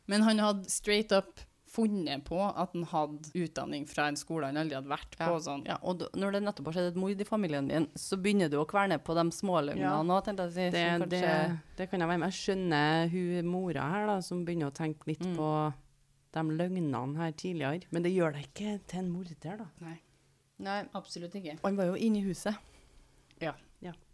[0.07, 1.39] Men han hadde straight up
[1.71, 5.29] funnet på at han hadde utdanning fra en skole han aldri hadde vært på.
[5.29, 5.41] Ja.
[5.45, 5.63] Sånn.
[5.69, 5.77] ja.
[5.87, 8.67] Og når det nettopp har skjedd et mord i familien din, så begynner du å
[8.71, 10.03] kverne på de småløgnene Ja.
[10.03, 10.67] nå, tenkte jeg å si.
[10.75, 11.21] Det, kanskje...
[11.21, 12.33] det, det kan jeg være med.
[12.33, 15.37] Jeg skjønner hun mora her, da, som begynner å tenke litt Mm.
[15.39, 15.51] på
[16.35, 17.87] de løgnene her tidligere.
[17.91, 19.67] Men det gjør deg ikke til en morder, da.
[19.83, 19.97] Nei,
[20.61, 21.59] Nei, absolutt ikke.
[21.63, 22.55] han var jo inne i huset.
[23.41, 23.55] Ja,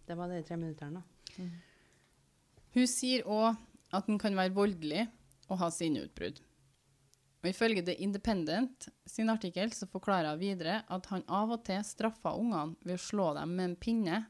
[0.06, 1.42] det var de tre minuttene, da.
[2.76, 3.56] Hun sier òg
[3.92, 5.06] at han kan være voldelig
[5.48, 6.38] og ha sinneutbrudd.
[7.44, 11.84] Og Ifølge The Independent sin artikkel så forklarer hun videre at han av og til
[11.86, 14.22] straffa ungene ved å slå dem med en pinne.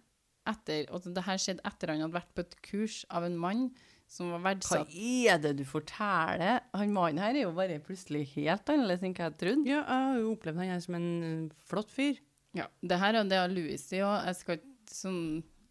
[0.46, 3.64] Etter, og det her skjedde etter han hadde vært på et kurs av en mann
[4.06, 6.60] som var verdsatt Hva er det du forteller?
[6.76, 9.66] Han mannen her er jo bare plutselig helt annerledes enn hva jeg trodde.
[9.66, 12.20] Ja, jeg har jo opplevd han her som en eh, flott fyr.
[12.56, 14.28] Ja, det her er det Louis sier òg.
[14.30, 15.20] Jeg skal ikke sånn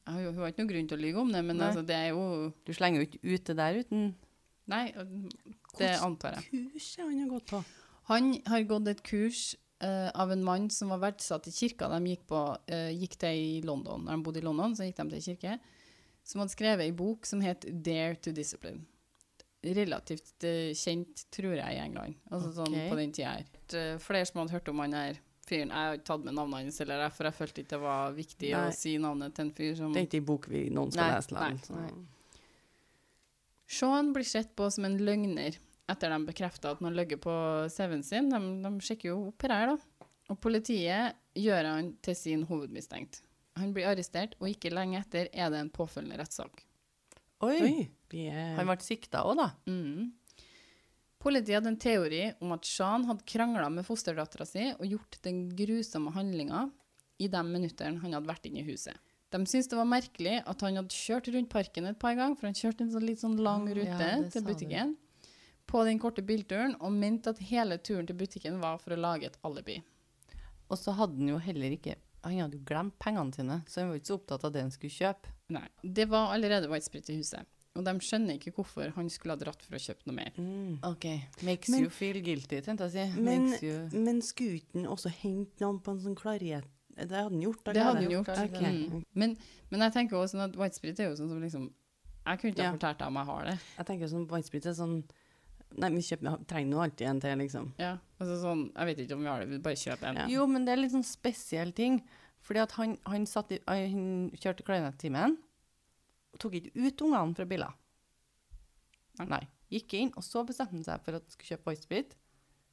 [0.06, 1.96] har jo, Hun har ikke noen grunn til å lyve om det, men altså, det
[1.98, 4.04] er jo Du slenger jo ikke ut det der uten
[4.72, 4.86] Nei,
[5.78, 6.64] det antar jeg.
[6.74, 7.62] Kurs er han har gått på.
[8.10, 9.44] Han har gått et kurs
[9.84, 13.44] uh, av en mann som var verdsatt i kirka de gikk, på, uh, gikk til
[13.44, 14.06] i London.
[14.06, 15.60] Når de bodde i London, så gikk de til kirke.
[16.26, 18.86] Som hadde skrevet ei bok som het 'Dare to Discipline'.
[19.66, 22.18] Relativt uh, kjent, tror jeg, i England.
[22.32, 23.98] Altså sånn på den tida her.
[24.02, 25.70] Flere som hadde hørt om han her fyren.
[25.70, 28.12] Jeg har ikke tatt med navnet hans, eller jeg, for jeg følte ikke det var
[28.18, 28.66] viktig Nei.
[28.66, 31.10] å si navnet til en fyr som Det er ikke en bok vi noen skal
[31.10, 32.15] Nei, lese nei, så- nei.
[33.66, 35.58] Sean blir sett på som en løgner
[35.92, 37.34] etter de bekrefter at han har løyet på
[37.74, 38.30] CV-en sin.
[38.32, 40.10] De, de sjekker jo opp her, da.
[40.34, 43.22] Og politiet gjør han til sin hovedmistenkt.
[43.60, 46.66] Han blir arrestert, og ikke lenge etter er det en påfølgende rettssak.
[47.46, 47.58] Oi!
[47.62, 47.76] Oi,
[48.12, 49.50] vi er Han ble sikta òg, da.
[49.70, 50.12] Mm.
[51.26, 55.48] Politiet hadde en teori om at Sean hadde krangla med fosterdattera si og gjort den
[55.58, 56.68] grusomme handlinga
[57.18, 58.98] i de minuttene han hadde vært inne i huset.
[59.36, 62.48] De syntes det var merkelig at han hadde kjørt rundt parken et par ganger, for
[62.48, 64.48] han kjørte en sånn litt sånn lang Ah, rute ja, til du.
[64.54, 64.94] butikken
[65.68, 69.26] på den korte bilturen, og mente at hele turen til butikken var for å lage
[69.32, 69.80] et alibi.
[70.70, 71.96] Og så hadde han jo heller ikke
[72.26, 74.72] Han hadde jo glemt pengene sine, så han var ikke så opptatt av det han
[74.74, 75.30] skulle kjøpe.
[75.54, 77.46] Nei, Det var allerede whitesprit i huset,
[77.76, 80.32] og de skjønner ikke hvorfor han skulle ha dratt for å kjøpe noe mer.
[80.38, 80.80] mm.
[80.90, 81.06] OK.
[81.44, 83.22] Makes Men- you feel guilty, tenkte jeg å si.
[83.22, 86.64] Men, Makes you men skulle ikke han også hente noen på en sånn klarhet?
[86.96, 88.14] Det hadde han gjort Det hadde han allerede.
[88.14, 88.30] gjort.
[88.56, 88.88] Okay.
[88.88, 89.04] Mm.
[89.14, 89.38] Men,
[89.70, 91.66] men jeg tenker også sånn at whitesprit er jo sånn som liksom
[92.26, 92.70] Jeg kunne ikke Ja.
[92.72, 93.56] ha fortalt deg om jeg har det.
[93.78, 94.98] Jeg tenker sånn whitesprit er sånn
[95.76, 97.66] Nei, vi kjøper, trenger nå alltid en til, liksom.
[97.82, 100.16] Ja, altså sånn, Jeg vet ikke om vi har det, vi bare kjøper en.
[100.22, 100.28] Ja.
[100.32, 101.98] Jo, men det er litt sånn spesiell ting.
[102.46, 105.36] Fordi at han, han, satt i, han kjørte klarinettimen
[106.40, 107.74] tok ikke ut ungene fra biler.
[109.20, 109.28] Nei.
[109.32, 109.42] Nei.
[109.74, 112.16] Gikk inn, og så bestemte han seg for at han skulle kjøpe whitesprit.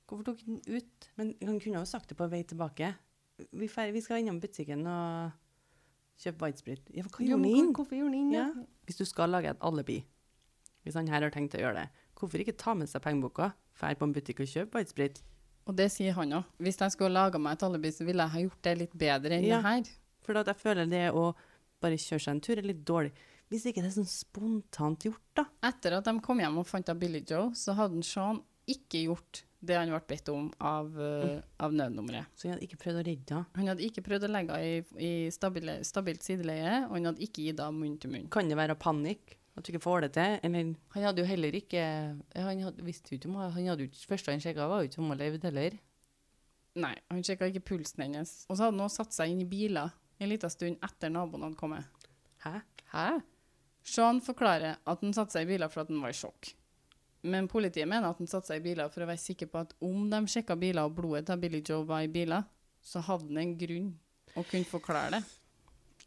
[0.07, 1.09] Hvorfor tok han den ut?
[1.17, 2.93] Men han kunne jo sagt det på vei tilbake.
[3.53, 5.33] Vi, fer, vi skal innom butikken og
[6.23, 6.83] kjøpe whitesprit.
[6.95, 7.73] Ja, hva gjorde han inn?
[7.75, 8.33] Hvorfor gjorde han inn?
[8.37, 8.47] Ja.
[8.87, 10.01] Hvis du skal lage et alibi,
[10.85, 13.97] hvis han her har tenkt å gjøre det, hvorfor ikke ta med seg pengeboka, fær
[13.99, 15.23] på en butikk og kjøpe whitesprit?
[15.67, 16.47] Og det sier han òg.
[16.59, 19.37] Hvis jeg skulle laga meg et alibi, så ville jeg ha gjort det litt bedre
[19.39, 19.61] enn Ja.
[19.61, 19.93] det her.
[20.23, 21.35] For at jeg føler det å
[21.83, 23.13] bare kjøre seg en tur er litt dårlig.
[23.51, 25.45] Hvis ikke det er sånn spontant gjort, da.
[25.63, 29.43] Etter at de kom hjem og fant av Billy Joe, så hadde Sean ikke gjort
[29.63, 32.33] det han ble bedt om av, eh, av nødnummeret.
[32.35, 33.47] Så han hadde ikke prøvd å redde henne.
[33.59, 37.23] Han hadde ikke prøvd å legge henne i, i stabile, stabilt sideleie, og han hadde
[37.23, 38.27] ikke gitt henne munn til munn.
[38.35, 39.39] Kan det være panikk?
[39.53, 40.39] At du ikke får det til?
[40.49, 41.81] Eller Han hadde jo heller ikke
[42.33, 44.89] Han hadde, visste jo ikke om Han hadde jo ikke første han sjekka, var jo
[44.89, 45.77] ikke om hun levde heller.
[46.81, 48.33] Nei, han sjekka ikke pulsen hennes.
[48.49, 51.45] Og så hadde han også satt seg inn i biler en liten stund etter naboen
[51.45, 52.09] hadde kommet.
[52.47, 52.63] Hæ?
[52.95, 53.07] Hæ?
[53.83, 56.53] Sean forklarer at han satte seg i biler for at han var i sjokk.
[57.23, 59.75] Men politiet mener at han satte seg i biler for å være sikker på at
[59.87, 62.43] om de sjekka biler og blodet til Billy Joe var i biler,
[62.83, 63.93] så hadde han en grunn
[64.35, 65.23] å kunne forklare det.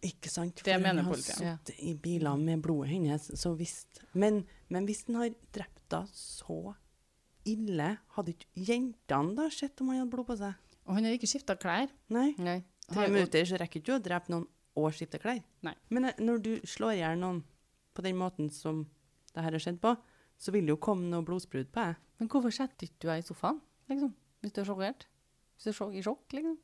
[0.09, 0.59] Ikke sant?
[0.59, 1.37] Det For mener han har politiet.
[1.39, 4.01] sittet i biler med blodet hennes, så visst.
[4.13, 6.73] Men, men hvis han har drept henne så
[7.47, 10.57] ille, hadde ikke jentene da sett om han hadde blod på seg?
[10.85, 11.87] Og han har ikke skifta klær.
[12.13, 12.31] Nei.
[12.41, 12.59] Nei.
[12.89, 14.45] Tre minutter så rekker ikke du å drepe noen
[14.77, 15.39] og skifte klær.
[15.65, 15.73] Nei.
[15.93, 17.39] Men eh, når du slår i hjel noen
[17.95, 18.83] på den måten som
[19.31, 19.93] det her har skjedd på,
[20.37, 21.99] så vil det jo komme noe blodsprut på deg.
[22.19, 23.59] Men hvorfor setter ikke du deg i sofaen,
[23.91, 24.13] liksom?
[24.43, 25.07] Hvis du er sjokkert?
[25.55, 26.57] Hvis du er i sjokk, liksom?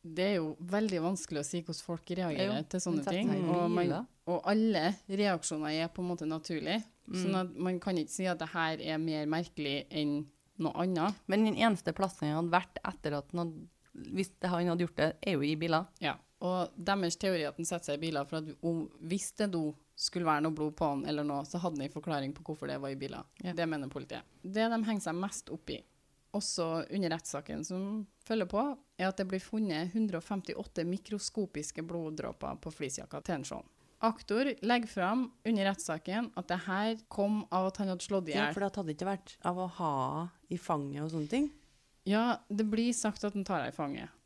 [0.00, 3.32] Det er jo veldig vanskelig å si hvordan folk reagerer Jo, til sånne ting.
[3.52, 3.90] Og, man,
[4.32, 6.80] og alle reaksjoner er på en måte naturlige.
[7.10, 10.22] Sånn at man kan ikke si at det her er mer merkelig enn
[10.62, 11.20] noe annet.
[11.28, 13.68] Men den eneste plassen han hadde vært etter at han hadde,
[14.16, 15.88] hvis han hadde gjort det, er jo i biler.
[16.00, 16.16] Ja.
[16.46, 19.66] Og deres teori at han setter seg i biler for at hun det do
[20.00, 22.70] skulle være noe blod på han eller noe, så hadde han en forklaring på hvorfor
[22.70, 23.26] det var i biler.
[23.44, 23.54] Ja.
[23.56, 24.24] Det mener politiet.
[24.42, 25.80] Det de henger seg mest opp i,
[26.36, 27.84] også under rettssaken som
[28.26, 28.62] følger på,
[29.00, 33.68] er at det blir funnet 158 mikroskopiske bloddråper på fleecejakka til en Sean.
[34.00, 38.36] Aktor legger fram under rettssaken at det her kom av at han hadde slått i
[38.38, 39.96] Ja, for det hadde ikke vært av å ha
[40.48, 41.50] i fanget og sånne ting.
[42.08, 44.16] Ja, det blir sagt at han tar henne i fanget.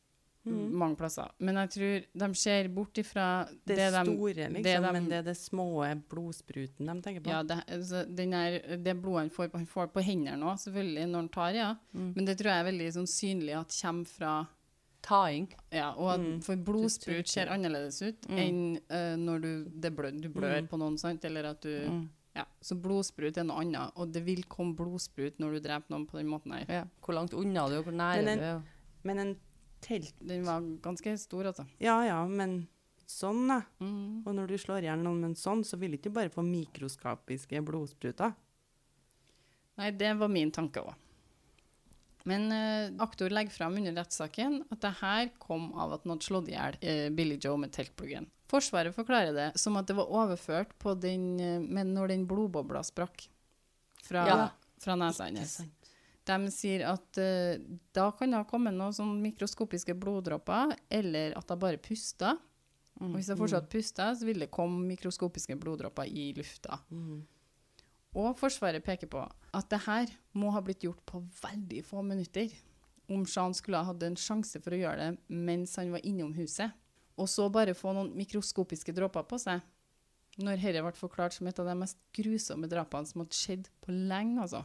[0.47, 1.31] Mange plasser.
[1.41, 5.09] Men jeg tror de ser bort ifra Det, det, de store, liksom, det de- men
[5.09, 5.69] det er det små
[6.11, 7.31] blodspruten de tenker på.
[7.31, 11.07] Ja, det, altså, den er, det blodet han får, han får på hendene nå, selvfølgelig,
[11.09, 11.71] når han tar, ja.
[11.95, 12.13] Mm.
[12.17, 14.35] Men det tror jeg er veldig sånn synlig at kommer fra
[15.05, 15.49] Taing.
[15.73, 16.43] Ja, og Mm.
[16.43, 18.39] for blodsprut ser annerledes ut Mm.
[18.39, 20.69] enn uh, når du, det blør, du blør Mm.
[20.69, 21.25] på noen, sant?
[21.25, 22.09] Eller at du Mm.
[22.37, 22.45] Ja.
[22.61, 26.17] Så blodsprut er noe annet, og det vil komme blodsprut når du dreper noen på
[26.19, 26.65] den måten her.
[26.69, 26.85] Ja.
[27.01, 28.63] Hvor langt unna du er, hvor nære du er.
[29.05, 29.37] Men en
[29.85, 31.67] telt Den var ganske stor, altså.
[31.83, 32.65] Ja ja, men
[33.11, 33.61] sånn, da.
[33.85, 34.25] Mm.
[34.25, 36.33] Og når du slår i hjel noen med en sånn, så vil du ikke bare
[36.33, 38.33] få mikroskapiske blodspruter.
[39.81, 40.95] Nei, det var min tanke òg.
[42.25, 46.25] Men uh, aktor legger fram under rettssaken at det her kom av at han hadde
[46.25, 48.31] slått i hjel uh, Billy Joe med teltpluggen.
[48.49, 52.81] Forsvaret forklarer det som at det var overført på den, uh, men når den blodbobla
[52.87, 53.27] sprakk
[54.05, 54.39] fra, Ja.
[54.81, 55.84] fra nesa Ikke sant?
[56.25, 57.61] De sier at uh,
[57.97, 62.37] da kan det ha kommet noen sånn mikroskopiske bloddråper, eller at hun bare pusta.
[63.03, 66.79] Og hvis hun fortsatt pusta, så ville det komme mikroskopiske bloddråper i lufta.
[66.95, 67.25] Mm.
[68.15, 72.53] Og Forsvaret peker på at det her må ha blitt gjort på veldig få minutter.
[73.11, 76.33] Om Shan skulle ha hatt en sjanse for å gjøre det mens han var innom
[76.39, 76.71] huset.
[77.19, 79.63] Og så bare få noen mikroskopiske dråper på seg.
[80.43, 83.95] Når dette ble forklart som et av de mest grusomme drapene som hadde skjedd på
[83.95, 84.65] lenge, altså.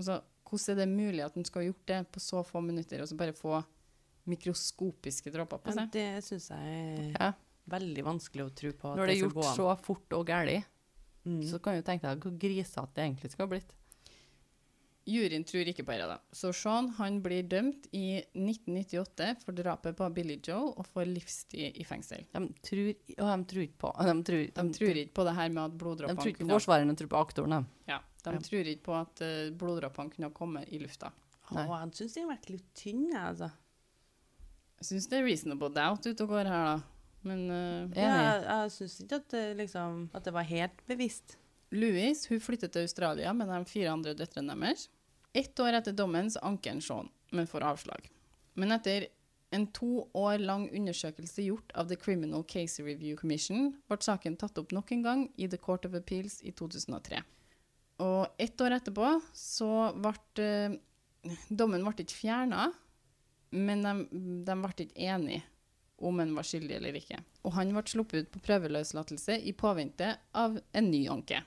[0.00, 0.20] altså
[0.52, 3.08] hvordan er det mulig at han skal ha gjort det på så få minutter, og
[3.10, 3.56] så bare få
[4.30, 5.88] mikroskopiske dråper på seg?
[5.88, 5.92] seg?
[5.96, 7.32] det syns jeg er Ja.
[7.68, 8.92] veldig vanskelig å tro på.
[8.92, 10.64] at Når det er gjort så fort og gærlig,
[11.24, 11.42] Mm.
[11.46, 13.72] så kan du tenke deg hvor grisete det egentlig skal ha blitt.
[15.04, 16.18] Juryen tror ikke på det.
[16.32, 21.74] Så Sean han blir dømt i 1998 for drapet på Billy Joe og får livstid
[21.76, 22.22] i fengsel.
[22.32, 25.48] De tror, og de tror ikke på De tror, De tror ikke på det her
[25.50, 25.78] med at de
[26.14, 27.50] tror ikke på forsvareren, de tror på aktoren.
[27.50, 27.66] de.
[27.88, 28.40] ja, de Ja.
[28.46, 31.12] tror ikke på at uh, bloddråpene kunne komme i lufta.
[31.52, 33.50] Å, jeg syns de har vært litt tynne, jeg, altså.
[34.78, 37.08] Jeg syns det er reasonable doubt ute og går her, da.
[37.22, 37.92] Men uh.
[37.98, 41.36] Ja, jeg jeg syns ikke at det, liksom, at det var helt bevisst.
[41.72, 44.88] Louise hun flyttet til Australia med de fire andre døtrene deres.
[45.32, 48.10] Ett år etter dommen så anker han Sean, men får avslag.
[48.54, 49.06] Men etter
[49.52, 54.58] en to år lang undersøkelse gjort av The Criminal Case Review Commission ble saken tatt
[54.60, 57.22] opp nok en gang i The Court of Appeals i 2003.
[58.02, 60.78] Og ett år etterpå så ble eh,
[61.48, 62.66] Dommen ble ikke fjerna,
[63.54, 63.92] men de,
[64.46, 65.44] de ble ikke enige
[66.02, 67.20] om han var skyldig eller ikke.
[67.46, 71.44] Og han ble sluppet ut på prøveløslatelse i påvente av en ny anke.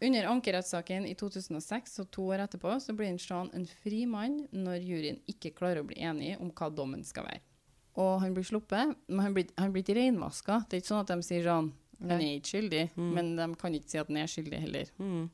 [0.00, 4.84] Under ankerettssaken i 2006 og to år etterpå så blir Sean en fri mann når
[4.84, 7.40] juryen ikke klarer å bli enige om hva dommen skal være.
[7.96, 10.62] Og han blir sluppet, men han blir, han blir ikke reinvaska.
[10.68, 13.72] Det er ikke sånn at de sier sånn Han er ikke skyldig, men de kan
[13.72, 14.90] ikke si at han er skyldig heller.
[15.00, 15.30] Mm.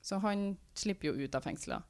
[0.00, 1.82] Så han slipper jo ut av fengselet.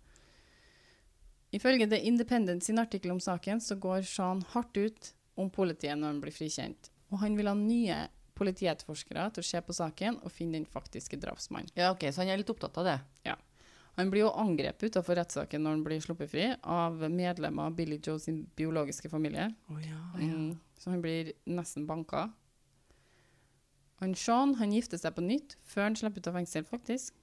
[1.50, 6.14] Ifølge The Independent sin artikkel om saken, så går Sean hardt ut om politiet når
[6.14, 6.90] han blir frikjent.
[7.10, 8.04] Og han vil ha nye
[8.38, 11.72] politietterforskere til å se på saken og finne den faktiske drapsmannen.
[11.76, 12.98] Ja, ok, Så han er litt opptatt av det?
[13.26, 13.36] Ja.
[13.98, 17.98] Han blir jo angrepet utenfor rettssaken når han blir sluppet fri, av medlemmer av Billy
[17.98, 19.50] Joe sin biologiske familie.
[19.68, 20.04] Å ja.
[20.16, 22.28] Mm, så han blir nesten banka.
[24.00, 27.18] Han Sean han gifter seg på nytt før han slipper ut av fengsel, faktisk,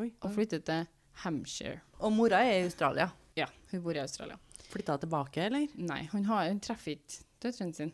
[0.00, 0.08] Oi.
[0.22, 0.86] og flyttet til
[1.22, 1.80] Hampshire.
[2.00, 3.10] Og mora er i Australia.
[3.36, 4.38] Ja, hun bor i Australia.
[4.72, 5.66] Flytta tilbake, eller?
[5.76, 7.92] Nei, hun, har, hun treffer ikke døtrene sine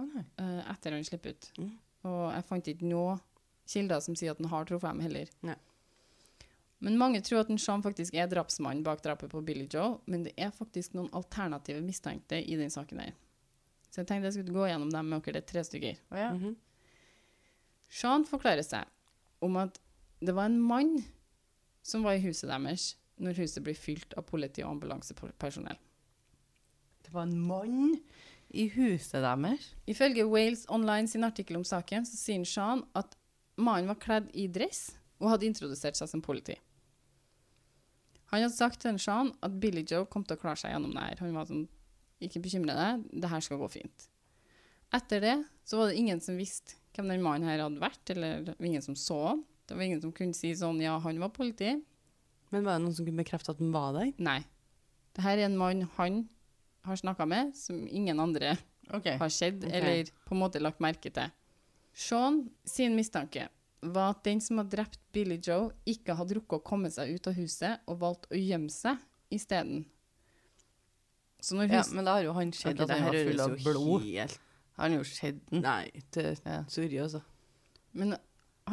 [0.00, 1.50] oh, uh, eh, etter han slipper ut.
[1.58, 1.70] Mm.
[2.10, 3.22] Og jeg fant ikke noen
[3.70, 5.30] kilder som sier at han har truffet dem heller.
[5.46, 5.56] Nei.
[6.84, 10.34] Men mange tror at Sean faktisk er drapsmannen bak drapet på Billy Joe, men det
[10.36, 13.14] er faktisk noen alternative mistenkte i den saken her.
[13.88, 16.02] Så jeg tenkte jeg skulle gå gjennom dem med dere, det er tre stykker.
[16.10, 16.32] Oh, ja.
[16.34, 16.56] Mhm.
[17.94, 18.90] Sean forklarer seg
[19.44, 19.78] om at
[20.26, 20.98] det var en mann
[21.84, 25.78] som var i huset deres når huset ble fylt av politi og ambulansepersonell.
[27.04, 27.98] Det var en mann
[28.54, 29.70] i huset deres.
[29.90, 33.16] Ifølge Wales Online sin artikkel om saken, så sier Sean at
[33.56, 34.88] mannen var kledd i dress
[35.20, 36.56] og hadde introdusert seg som politi.
[38.32, 41.04] Han hadde sagt til Sean at Billy Joe kom til å klare seg gjennom det
[41.04, 41.20] her.
[41.22, 41.68] Han var sånn
[42.22, 44.06] Ikke bekymre deg, det her skal gå fint.
[44.94, 45.34] Etter det
[45.66, 48.96] så var det ingen som visste hvem den mannen her hadde vært, eller ingen som
[48.96, 49.42] så han.
[49.64, 51.72] Det var ingen som kunne si sånn Ja, han var politi.
[52.52, 54.12] Men var det noen som kunne bekrefte at han var der?
[54.22, 54.40] Nei.
[55.14, 56.24] Det her er en mann han
[56.84, 58.56] har snakka med, som ingen andre
[58.90, 59.16] okay.
[59.18, 59.80] har skjedd, okay.
[59.80, 61.32] eller på en måte lagt merke til.
[61.94, 63.48] Sean sin mistanke
[63.84, 67.28] var at den som hadde drept Billy Joe, ikke hadde rukket å komme seg ut
[67.30, 69.00] av huset og valgt å gjemme seg
[69.34, 69.84] isteden.
[71.44, 74.04] Ja, men da har jo han sett okay, at det han her full av blod.
[74.06, 74.38] helt
[74.78, 75.60] Han har jo sett den.
[75.62, 76.62] Nei, Ja.
[76.72, 77.20] Suri, altså.
[77.92, 78.16] Men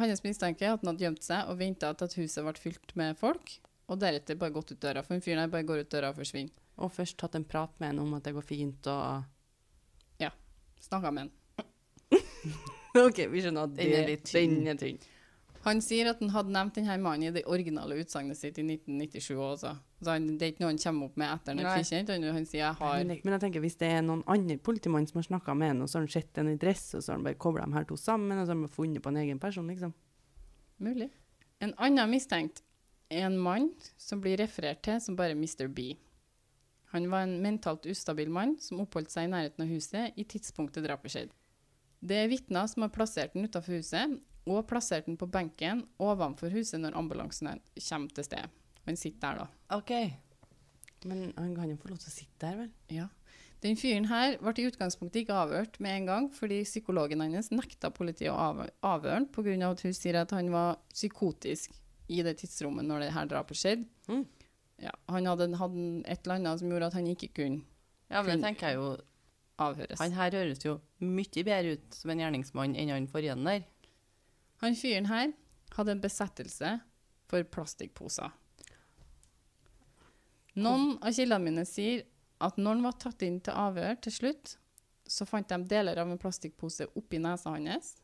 [0.00, 2.96] hans mistanke er at han hadde gjemt seg og venta til at huset ble fylt
[2.98, 3.58] med folk,
[3.90, 5.02] og deretter bare gått ut døra.
[5.04, 6.54] For en fyr der bare går ut døra og forsvinner.
[6.80, 9.24] Og først tatt en prat med henne om at det går fint, og
[10.82, 11.30] Snakka med han.
[13.06, 14.98] OK, vi skjønner at Den det, er litt tynn.
[15.62, 15.68] Den.
[15.68, 19.36] Han sier at han hadde nevnt denne mannen i det originale utsagnet sitt i 1997
[19.38, 19.72] også.
[20.02, 22.10] Så han, det er ikke noe han kommer opp med etter han er frikjent.
[22.10, 25.20] Han, han sier jeg har Men, jeg- tenker, hvis det er noen andre politimann som
[25.22, 27.18] har snakka med henne, og så har han sett en i dress, og så har
[27.20, 29.38] han bare kobla dem her to sammen, og så har han funnet på en egen
[29.38, 29.94] person, liksom.
[30.82, 31.10] Mulig.
[31.62, 32.64] En annen mistenkt
[33.12, 33.70] er en mann
[34.00, 35.68] som blir referert til som bare Mr.
[35.70, 35.92] B.
[36.92, 40.84] Han var en mentalt ustabil mann som oppholdt seg i nærheten av huset i tidspunktet
[40.84, 41.32] drapet skjedde.
[42.02, 46.50] Det er vitner som har plassert den utenfor huset, og plassert den på benken ovenfor
[46.50, 48.50] huset når ambulansen er- kommer til stedet.
[48.86, 49.76] Han sitter der da.
[49.76, 49.92] OK.
[51.04, 52.70] Men han kan jo få lov til å sitte der, vel?
[52.90, 53.08] Ja.
[53.62, 57.90] Den fyren her ble i utgangspunktet ikke avhørt med en gang, fordi psykologen hans nekta
[57.94, 59.70] politiet å av avhøre ham pga.
[59.70, 61.70] at hun sier at han var psykotisk
[62.08, 63.86] i det tidsrommet når det her drapet skjedde.
[64.08, 64.26] Mm.
[64.82, 67.62] Ja, han hadde, hadde et eller annet som gjorde at han ikke kunne
[68.10, 68.96] Ja, men det tenker jeg jo
[69.62, 69.98] avhøres.
[70.00, 73.62] Han her høres jo mye bedre ut som en gjerningsmann enn han forrige der.
[74.62, 75.32] Han fyren her
[75.74, 76.76] hadde en besettelse
[77.30, 78.30] for plastikkposer.
[80.62, 82.04] Noen av kildene mine sier
[82.42, 84.56] at når han var tatt inn til avhør til slutt,
[85.08, 87.96] så fant de deler av en plastikkpose oppi nesa hans,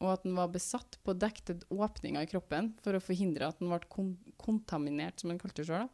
[0.00, 3.72] og at han var besatt på dekte åpninger i kroppen for å forhindre at han
[3.72, 5.88] ble kon kontaminert, som han kalte det sjøl.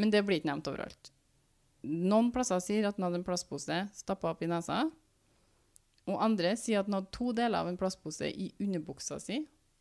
[0.00, 1.12] Men det blir ikke nevnt overalt.
[1.84, 4.86] Noen plasser sier at han hadde en plastpose stappa opp i nesa,
[6.08, 9.40] og andre sier at han hadde to deler av en plastpose i underbuksa si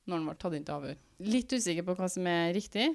[0.10, 0.97] når han var tatt inn til avhør.
[1.22, 2.89] Litt usikker på hva som er riktig,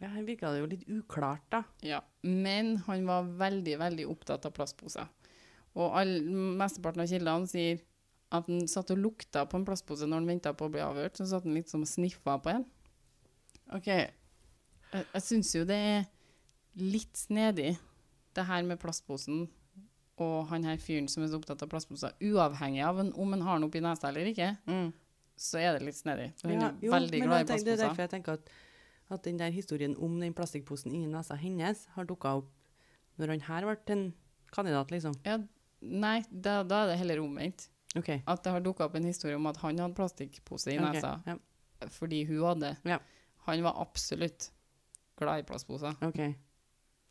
[0.00, 1.58] Ja, her virka det jo litt uklart, da.
[1.84, 1.98] ja.
[2.24, 5.08] men han var veldig, veldig opptatt av plastposer.
[5.76, 6.14] Og all,
[6.56, 7.82] mesteparten av kildene sier
[8.32, 11.18] at han satt og lukta på en plastpose når han venta på å bli avhørt.
[11.18, 12.64] Så satt han liksom og sniffa på en.
[13.76, 13.88] OK.
[13.90, 16.08] Jeg, jeg syns jo det er
[16.80, 17.74] litt snedig,
[18.34, 19.44] det her med plastposen
[20.20, 22.12] og han her fyren som er så opptatt av plastposer.
[22.20, 24.92] Uavhengig av en, om han har den oppi nesa eller ikke, Mm.
[25.36, 26.32] så er det litt snedig.
[26.42, 27.64] Hun Ja, er jo, veldig glad i plastposer.
[27.64, 28.50] Det er derfor jeg tenker at,
[29.10, 32.50] at den der historien om den plastikkposen inni nesa hennes har dukka opp
[33.18, 34.04] når han her ble en
[34.52, 35.14] kandidat, liksom.
[35.26, 35.38] Ja,
[35.80, 37.68] nei, da, da er det heller omvendt.
[37.96, 38.22] Okay.
[38.26, 41.22] At det har dukka opp en historie om at han hadde plastikkpose i nesa nesa
[41.26, 41.88] Ja.
[41.88, 42.76] fordi hun hadde.
[42.84, 42.98] Ja.
[43.46, 44.50] Han var absolutt
[45.18, 45.96] glad i plastposer.
[46.02, 46.34] Okay.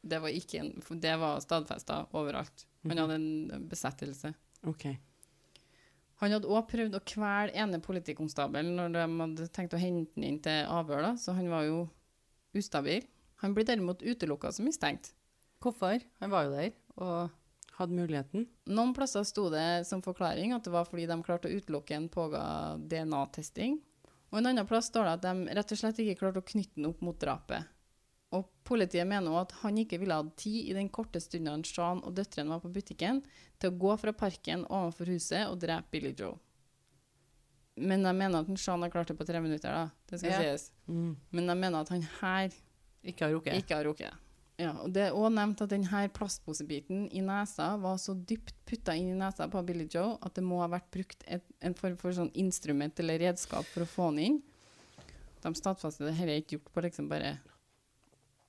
[0.01, 2.66] Det var, en, det var stadfesta overalt.
[2.84, 2.97] Han Mhm.
[2.97, 4.34] hadde en besettelse.
[4.67, 4.86] OK.
[6.21, 10.23] Han hadde òg prøvd å kvele ene politikonstabelen når de hadde tenkt å hente han
[10.23, 11.89] inn til avhør, da, så han var jo
[12.55, 13.05] ustabil.
[13.38, 15.13] Han blir derimot utelukka som mistenkt.
[15.61, 16.01] Hvorfor?
[16.19, 16.71] Han var jo der.
[16.97, 17.30] Og
[17.80, 18.45] Hadde muligheten.
[18.67, 22.09] Noen plasser sto det som forklaring at det var fordi de klarte å utelukke en
[22.09, 23.77] påga DNA-testing.
[24.34, 26.75] Og en annen plass står det at de rett og slett ikke klarte å knytte
[26.75, 27.63] den opp mot drapet.
[28.36, 32.03] Og politiet mener også at han ikke ville ha tid i den korte stunden Sean
[32.05, 33.23] og døtrene var på butikken,
[33.57, 36.38] til å gå fra parken overfor huset og drepe Billy Joe.
[37.80, 39.89] Men de mener at Sean har klart det på tre minutter, da.
[40.09, 40.39] Det skal Ja.
[40.39, 40.71] sies.
[40.88, 41.15] Mm.
[41.32, 42.49] Men de mener at han her
[43.03, 43.53] ikke har rukket.
[43.63, 44.13] ikke har rukket.
[44.59, 48.91] Ja, og Det er også nevnt at denne plastposebiten i nesa var så dypt putta
[48.91, 51.95] inn i nesa på Billy Joe at det må ha vært brukt et, en form
[51.95, 54.41] for sånn instrument eller redskap for å få den inn.
[55.41, 57.38] De stadfester det dette er ikke gjort på liksom bare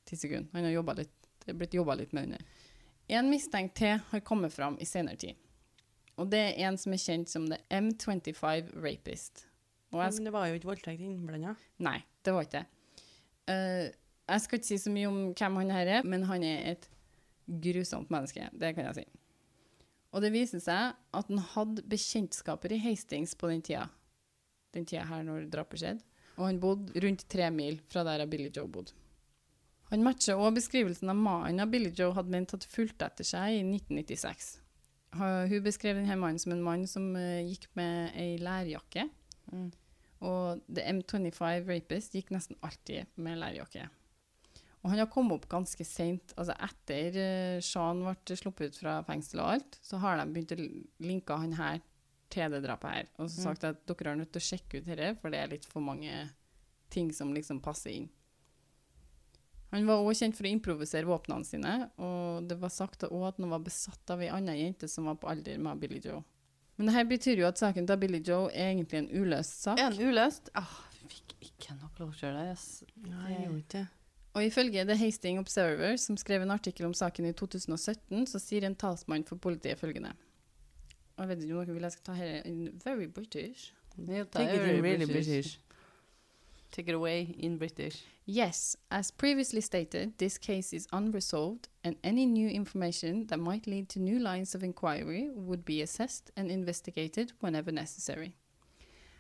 [0.09, 0.51] ti sekunder.
[0.53, 2.51] Han har litt, det er blitt jobba litt med den.
[3.11, 5.39] En mistenkt til har kommet fram i senere tid.
[6.21, 9.47] Og det er en som er kjent som The M25 Rapist.
[9.91, 11.57] Men det var jo ikke voldtekt innblanda.
[11.83, 12.67] Nei, det var ikke det.
[13.51, 13.87] Uh,
[14.31, 16.87] jeg skal ikke si så mye om hvem han her er, men han er et
[17.51, 18.47] grusomt menneske.
[18.55, 19.07] Det kan jeg si.
[20.15, 23.89] Og det viser seg at han hadde bekjentskaper i Hastings på den tida.
[24.75, 26.07] Den tida her når drapet skjedde.
[26.39, 28.95] Og han bodde rundt tre mil fra der Billy Joe bodde.
[29.91, 33.63] Han matcher også beskrivelsen av mannen Billy Joe hadde ment hadde fulgt etter seg i
[33.67, 34.51] 1996.
[35.19, 39.09] Hun beskrev denne mannen som en mann som eh, gikk med ei lærjakke.
[39.51, 39.71] Mm.
[40.23, 43.89] Og The M25 Rapist gikk nesten alltid med lærjakke.
[44.81, 46.33] Og han har kommet opp ganske seint.
[46.41, 50.55] Altså etter uh, Sean ble sluppet ut fra fengsel og alt, så har de begynt
[50.55, 50.61] å
[51.05, 51.83] linke han her
[52.33, 53.11] til det drapet her.
[53.19, 53.45] Og så Mm.
[53.45, 55.85] sagt at dere er nødt til å sjekke ut dette, for det er litt for
[55.85, 56.31] mange
[56.89, 58.09] ting som liksom passer inn.
[59.71, 63.39] Han var også kjent for å improvisere våpnene sine, og det var sagt også at
[63.39, 66.25] han var besatt av ei anna jente som var på alder med Billy Joe.
[66.77, 69.79] Men det her betyr jo at saken til Billy Joe er egentlig en uløst sak.
[69.79, 70.51] Er den uløst?
[70.59, 72.51] Ah, vi fikk ikke noe closure der.
[72.51, 72.83] yes.
[73.05, 73.87] Nei, jeg gjorde ikke det.
[74.31, 78.67] Og ifølge The Hasting Observer, som skrev en artikkel om saken i 2017, så sier
[78.67, 80.13] en talsmann for politiet følgende.
[81.17, 83.75] Og jeg vet ikke om dere vil jeg skal ta her in very British.
[83.99, 85.13] Jeg Take it in very really British.
[85.13, 85.59] British.
[86.71, 88.03] Take it away in British.
[88.25, 93.89] Yes, as previously stated, this case is unresolved, and any new information that might lead
[93.89, 98.37] to new lines of inquiry would be assessed and investigated whenever necessary.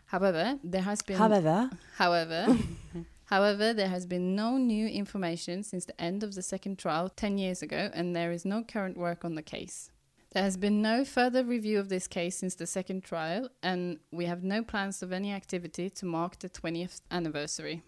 [0.06, 1.70] However, there has been However.
[1.96, 2.56] However,
[3.24, 7.38] however, there has been no new information since the end of the second trial 10
[7.38, 9.90] years ago, and there is no current work on the case.
[10.32, 14.26] There has been no further review of this case since the second trial, and we
[14.26, 17.82] have no plans of any activity to mark the 20th anniversary.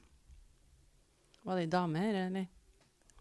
[1.44, 2.46] Var det ei dame her, eller?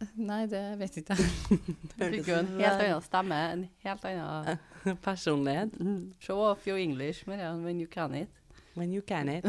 [0.16, 1.60] Nei, det vet ikke jeg.
[2.00, 3.40] Fikk jo en helt annen stemme.
[3.54, 5.78] En helt annen Personlighet.
[5.80, 6.14] Mm.
[6.20, 8.30] Show off your English, Marianne, when you can it.
[8.74, 9.46] When you can it.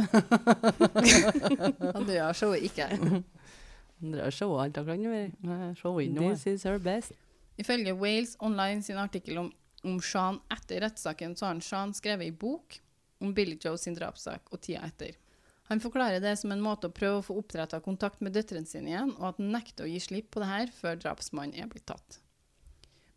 [1.97, 2.89] Andrea showet ikke.
[4.03, 5.31] Dere shower alt dere kan gjøre.
[5.47, 6.35] Nei, Show in noe.
[6.35, 7.12] This is her best.
[7.59, 9.53] Ifølge Wales Online sin artikkel om,
[9.83, 12.78] om Sean etter rettssaken, så har Sean skrevet ei bok
[13.22, 15.16] om Billy Joe sin drapssak og tida etter.
[15.70, 18.91] Han forklarer det som en måte å prøve å få oppdretta kontakt med døtrene sine
[18.91, 21.87] igjen, og at han nekter å gi slipp på det her før drapsmannen er blitt
[21.89, 22.18] tatt.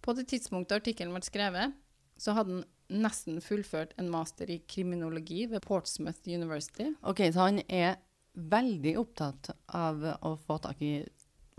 [0.05, 1.73] På det tidspunktet artikkelen ble skrevet,
[2.21, 2.65] så hadde han
[3.01, 6.91] nesten fullført en master i kriminologi ved Portsmouth University.
[7.01, 7.97] Ok, så han er
[8.35, 10.99] veldig opptatt av å få tak i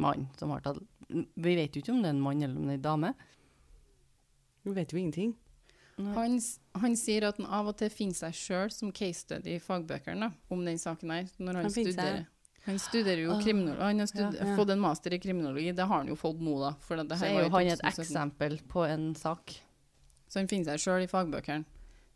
[0.02, 2.66] mannen som har tatt Vi vet jo ikke om det er en mann eller om
[2.66, 3.12] det er en dame.
[4.66, 5.36] Vi vet jo ingenting.
[5.96, 6.40] Han,
[6.76, 10.28] han sier at han av og til finner seg sjøl som case study i fagbøkene
[10.52, 11.30] om den saken her.
[11.38, 12.24] Når han, Han studerer.
[12.66, 13.84] Han studerer jo kriminologi.
[13.86, 14.56] Han har ja, ja.
[14.58, 15.70] fått en master i kriminologi.
[15.72, 16.72] Det har han jo fått nå, da.
[16.82, 19.54] For det Så her er jo han et eksempel på en sak.
[20.26, 21.62] Så han finner seg sjøl i fagbøkene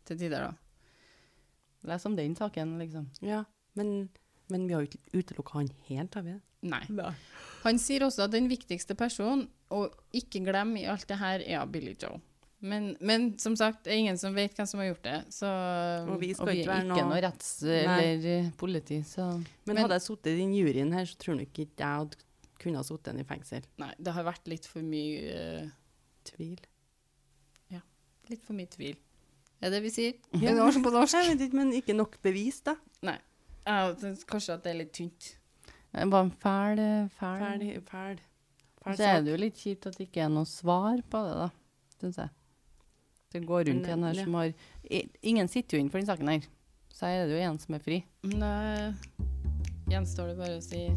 [0.09, 1.87] til tider, da.
[1.87, 3.07] Les om den saken, liksom.
[3.25, 3.45] Ja,
[3.79, 4.09] men,
[4.51, 6.41] men vi har jo ikke utelukka han helt, har vi det?
[6.69, 6.83] Nei.
[7.63, 11.65] Han sier også at den viktigste personen, å ikke glemme i alt det her, er
[11.71, 12.19] Billy Joe.
[12.61, 15.49] Men, men som sagt, det er ingen som vet hvem som har gjort det, så
[16.05, 19.81] Og vi Og vi ikke være noe noe retts- eller eh, politi, så Men, Men-
[19.85, 22.17] hadde jeg sittet i den juryen her, så tror nok ikke jeg hadde
[22.61, 23.63] kunne ha sittet i fengsel.
[23.81, 25.71] Nei, det har vært litt for mye uh,
[26.29, 26.59] Tvil.
[28.31, 28.95] Litt for mye tvil.
[29.61, 30.17] Er det vi sier?
[30.37, 30.51] Ja.
[30.51, 31.17] Det norsk på norsk?
[31.17, 32.77] Jeg vet ikke, men ikke nok bevis, da.
[33.05, 33.17] Nei.
[33.65, 35.37] Ja, det- kanskje at det er litt tynt.
[35.93, 37.39] det var en fæl, eh, fæl.
[37.41, 38.19] Fæl, fæl.
[38.83, 41.35] Fæl Så er det jo litt kjipt at det ikke er noe svar på det,
[41.35, 41.49] da.
[41.99, 42.29] syns jeg.
[43.31, 44.25] Det går rundt en her ja.
[44.25, 44.53] som har
[45.21, 46.47] Ingen sitter jo inn for den saken her.
[46.91, 48.01] Så her er det jo en som er fri.
[48.27, 48.53] Da
[49.91, 50.89] gjenstår det bare å si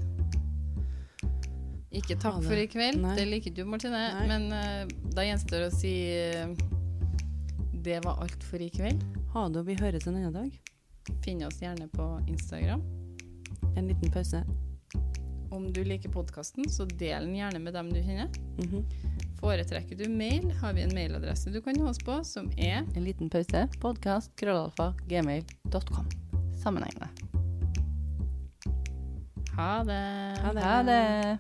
[1.95, 2.99] ikke takk for i kveld.
[3.05, 3.15] Nei.
[3.15, 4.01] Det liker du, Martine.
[4.17, 4.25] Nei.
[4.27, 6.73] Men uh, da gjenstår det å si uh,
[7.87, 9.03] det var alt for i kveld.
[9.35, 10.51] Ha det, og vi høres en annen dag.
[11.23, 12.83] Finn oss gjerne på Instagram.
[13.77, 14.43] En liten pause.
[15.55, 18.29] Om du liker podkasten, så del den gjerne med dem du kjenner.
[18.59, 18.83] Mhm.
[19.39, 23.05] Foretrekker du mail, har vi en mailadresse du kan nå oss på, som er En
[23.05, 23.69] liten pause.
[23.81, 26.11] Podkast, krøllalfa, gmail.com.
[26.59, 27.09] Sammenhengende.
[29.55, 30.03] ha det.
[30.43, 30.63] Ha det.
[30.63, 31.39] Ha det.